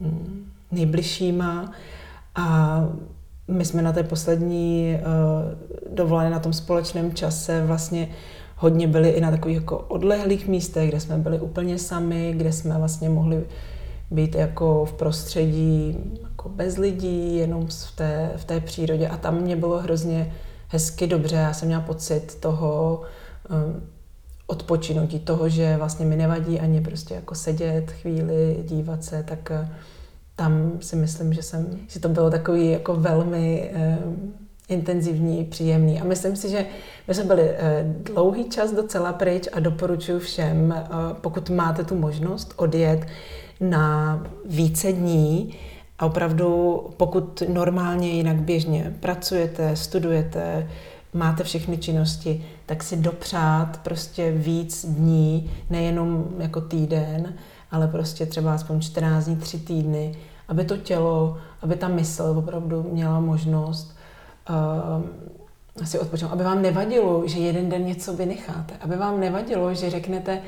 [0.00, 1.72] mm, nejbližšíma
[2.38, 2.84] a
[3.48, 8.08] my jsme na té poslední uh, dovolené na tom společném čase vlastně
[8.56, 12.78] hodně byli i na takových jako odlehlých místech, kde jsme byli úplně sami, kde jsme
[12.78, 13.44] vlastně mohli
[14.10, 19.40] být jako v prostředí jako bez lidí, jenom v té, v té přírodě a tam
[19.40, 20.34] mě bylo hrozně
[20.68, 21.36] hezky dobře.
[21.36, 23.00] Já jsem měla pocit toho
[23.50, 23.82] um,
[24.46, 29.68] odpočinutí, toho, že vlastně mi nevadí ani prostě jako sedět chvíli, dívat se, tak uh,
[30.38, 33.98] tam si myslím, že, jsem, že to bylo takový jako velmi eh,
[34.68, 36.00] intenzivní, příjemný.
[36.00, 36.66] A myslím si, že
[37.08, 40.84] my jsme byli eh, dlouhý čas docela pryč a doporučuji všem, eh,
[41.20, 43.06] pokud máte tu možnost odjet
[43.60, 45.54] na více dní,
[45.98, 50.68] a opravdu, pokud normálně jinak běžně pracujete, studujete,
[51.14, 57.34] máte všechny činnosti, tak si dopřát prostě víc dní, nejenom jako týden,
[57.70, 60.14] ale prostě třeba aspoň 14 dní, 3 týdny,
[60.48, 63.96] aby to tělo, aby ta mysl opravdu měla možnost
[64.50, 69.90] uh, si odpočinout, aby vám nevadilo, že jeden den něco vynecháte, aby vám nevadilo, že
[69.90, 70.42] řeknete,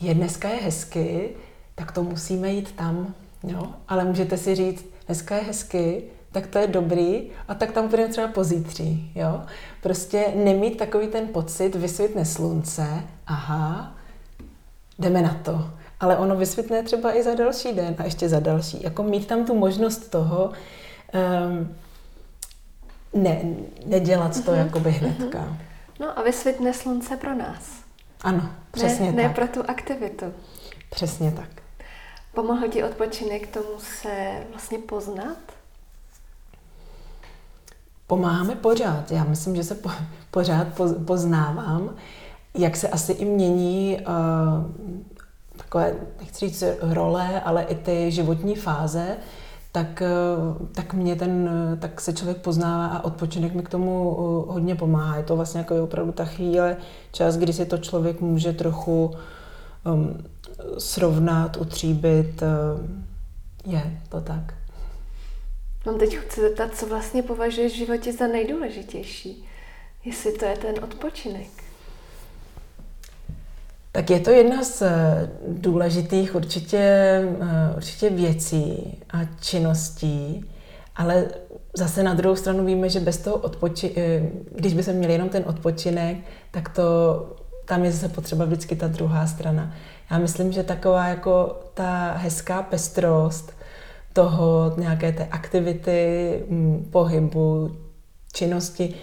[0.00, 1.30] je dneska je hezky,
[1.74, 3.66] tak to musíme jít tam, jo?
[3.88, 6.02] ale můžete si říct, dneska je hezky,
[6.32, 9.40] tak to je dobrý a tak tam budeme třeba pozítří, jo.
[9.82, 12.86] Prostě nemít takový ten pocit, vysvětne slunce,
[13.26, 13.92] aha,
[14.98, 15.70] jdeme na to.
[16.00, 18.82] Ale ono vysvětne třeba i za další den a ještě za další.
[18.82, 20.52] Jako mít tam tu možnost toho,
[21.48, 21.76] um,
[23.22, 23.42] ne,
[23.86, 24.58] nedělat to uh-huh.
[24.58, 25.38] jakoby hnedka.
[25.38, 25.56] Uh-huh.
[26.00, 27.70] No a vysvětne slunce pro nás.
[28.20, 29.24] Ano, přesně ne, tak.
[29.24, 30.26] Ne pro tu aktivitu.
[30.90, 31.48] Přesně tak.
[32.34, 35.38] Pomohl ti odpočinek tomu se vlastně poznat?
[38.06, 39.10] Pomáháme pořád.
[39.10, 39.90] Já myslím, že se po,
[40.30, 40.66] pořád
[41.04, 41.96] poznávám,
[42.54, 44.06] jak se asi i mění uh,
[45.68, 49.16] takové, nechci říct role, ale i ty životní fáze,
[49.72, 50.06] tak, eh,
[50.72, 51.50] tak mě ten,
[51.80, 55.16] tak se člověk poznává a odpočinek mi k tomu eh, hodně pomáhá.
[55.16, 56.76] Je to vlastně jako opravdu ta chvíle,
[57.12, 59.10] čas, kdy si to člověk může trochu
[59.84, 60.24] um,
[60.78, 62.42] srovnat, utříbit.
[62.42, 63.04] Um,
[63.66, 64.54] je to tak.
[65.86, 69.44] Mám teď chci zeptat, co vlastně považuješ v životě za nejdůležitější?
[70.04, 71.67] Jestli to je ten odpočinek.
[73.98, 80.44] Tak je to jedna z eh, důležitých určitě, eh, určitě věcí a činností,
[80.96, 81.26] ale
[81.76, 84.22] zase na druhou stranu víme, že bez toho odpoči- eh,
[84.54, 86.16] když by se měli jenom ten odpočinek,
[86.50, 86.82] tak to,
[87.64, 89.74] tam je zase potřeba vždycky ta druhá strana.
[90.10, 93.52] Já myslím, že taková jako ta hezká pestrost
[94.12, 97.76] toho nějaké té aktivity, mm, pohybu,
[98.32, 98.94] činnosti,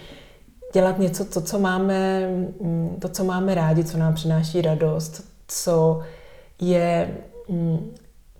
[0.76, 2.28] dělat něco, to, co máme,
[2.62, 6.02] mm, to, co máme rádi, co nám přináší radost, co
[6.62, 7.18] je
[7.50, 7.96] mm,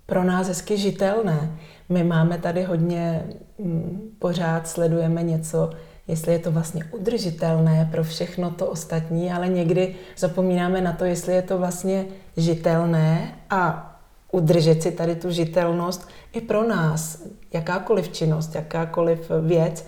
[0.06, 1.58] pro nás hezky žitelné.
[1.88, 3.26] My máme tady hodně,
[3.58, 5.70] mm, pořád sledujeme něco,
[6.08, 11.34] jestli je to vlastně udržitelné pro všechno to ostatní, ale někdy zapomínáme na to, jestli
[11.34, 12.04] je to vlastně
[12.36, 13.92] žitelné a
[14.32, 17.22] udržet si tady tu žitelnost i pro nás,
[17.52, 19.86] jakákoliv činnost, jakákoliv věc.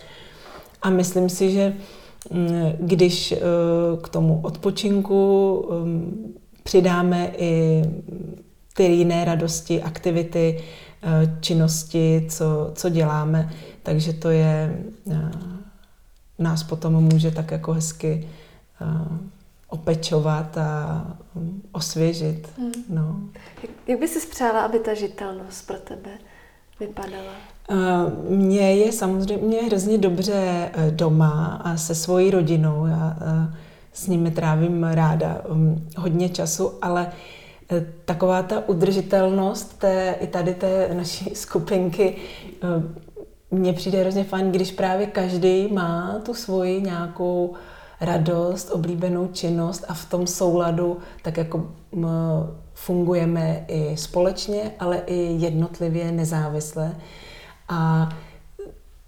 [0.82, 1.74] A myslím si, že
[2.78, 3.38] když eh,
[4.02, 7.82] k tomu odpočinku ehm, přidáme i
[8.74, 10.64] ty jiné radosti, aktivity,
[11.02, 15.30] eh, činnosti, co, co děláme, takže to je, eh,
[16.38, 18.28] nás potom může tak jako hezky
[19.68, 21.04] opečovat a
[21.34, 22.48] hm, osvěžit.
[22.58, 22.72] Hmm.
[22.88, 23.20] No.
[23.62, 26.10] Jak, jak by si spřála, aby ta žitelnost pro tebe
[26.80, 27.32] vypadala?
[28.28, 32.86] Mně je samozřejmě hrozně dobře eh, doma a se svojí rodinou.
[32.86, 33.54] Já eh,
[33.92, 37.12] s nimi trávím ráda um, hodně času, ale
[37.70, 42.16] eh, taková ta udržitelnost té, i tady té naší skupinky
[43.50, 47.54] mně přijde hrozně fajn, když právě každý má tu svoji nějakou
[48.00, 51.70] radost, oblíbenou činnost a v tom souladu tak jako
[52.74, 56.96] fungujeme i společně, ale i jednotlivě, nezávisle.
[57.68, 58.08] A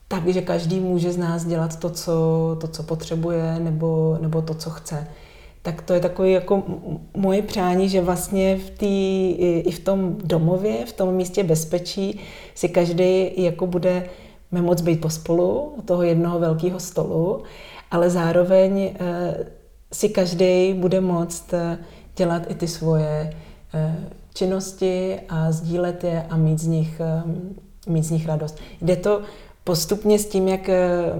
[0.08, 2.12] takže každý může z nás dělat to, co,
[2.60, 5.06] to, co potřebuje, nebo, nebo to, co chce.
[5.62, 6.62] Tak to je takové jako
[7.16, 12.20] moje přání, že vlastně v tý, i v tom domově, v tom místě bezpečí
[12.54, 14.08] si každý jako bude
[14.50, 17.42] moc být pospolu u toho jednoho velkého stolu,
[17.90, 19.46] ale zároveň eh,
[19.92, 21.78] si každý bude moct eh,
[22.16, 23.34] dělat i ty svoje
[23.74, 23.96] eh,
[24.34, 27.00] činnosti a sdílet je a mít z nich
[27.90, 28.58] mít z nich radost.
[28.82, 29.22] Jde to
[29.64, 31.12] postupně s tím, jak eh,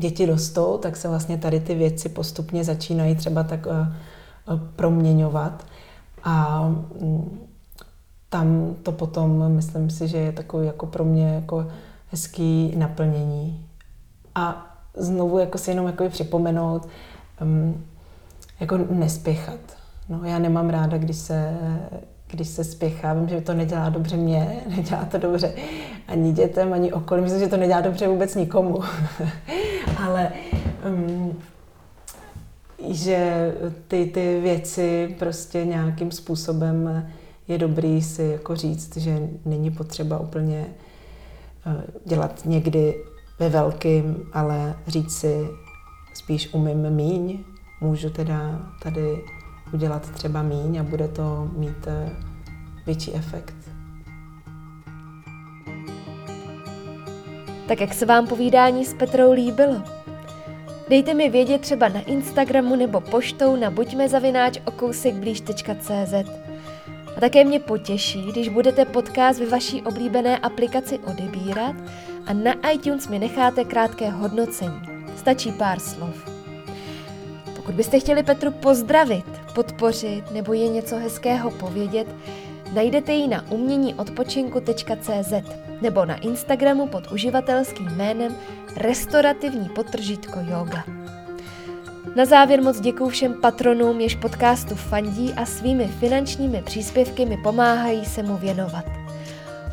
[0.00, 5.66] děti rostou, tak se vlastně tady ty věci postupně začínají třeba tak eh, eh, proměňovat.
[6.24, 6.64] A
[7.00, 7.48] mm,
[8.28, 11.66] tam to potom, myslím si, že je takový jako pro mě jako
[12.10, 13.66] hezký naplnění.
[14.34, 16.88] A znovu jako si jenom jako připomenout,
[17.42, 17.84] um,
[18.60, 19.60] jako nespěchat.
[20.08, 21.56] No, já nemám ráda, když se
[22.30, 23.14] když se spěchá.
[23.14, 25.52] Vím, že to nedělá dobře mě, nedělá to dobře
[26.08, 27.22] ani dětem, ani okolí.
[27.22, 28.80] Myslím, že to nedělá dobře vůbec nikomu.
[30.04, 30.32] Ale
[30.88, 31.38] um,
[32.88, 33.52] že
[33.88, 37.06] ty, ty věci prostě nějakým způsobem
[37.48, 40.66] je dobrý si jako říct, že není potřeba úplně
[41.66, 41.72] uh,
[42.04, 42.94] dělat někdy
[43.38, 45.46] ve velkým, ale říct si
[46.14, 47.38] spíš umím míň,
[47.80, 49.24] můžu teda tady
[49.72, 52.10] udělat třeba míň a bude to mít eh,
[52.86, 53.54] větší efekt.
[57.68, 59.82] Tak jak se vám povídání s Petrou líbilo?
[60.88, 66.14] Dejte mi vědět třeba na Instagramu nebo poštou na buďmezavináč.okousikblíž.cz
[67.16, 71.76] A také mě potěší, když budete podcast ve vaší oblíbené aplikaci odebírat
[72.26, 74.80] a na iTunes mi necháte krátké hodnocení.
[75.16, 76.27] Stačí pár slov.
[77.68, 79.24] Pokud byste chtěli Petru pozdravit,
[79.54, 82.08] podpořit nebo je něco hezkého povědět,
[82.72, 85.32] Najdete ji na uměníodpočinku.cz
[85.80, 88.36] nebo na Instagramu pod uživatelským jménem
[88.76, 90.84] restaurativní potržitko yoga.
[92.16, 98.04] Na závěr moc děkuji všem patronům, jež podcastu fandí a svými finančními příspěvky mi pomáhají
[98.04, 98.84] se mu věnovat.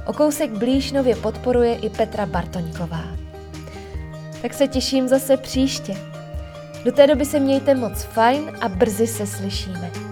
[0.06, 3.04] O kousek blíž nově podporuje i Petra Bartoňková.
[4.42, 6.15] Tak se těším zase příště.
[6.86, 10.05] Do té doby se mějte moc fajn a brzy se slyšíme.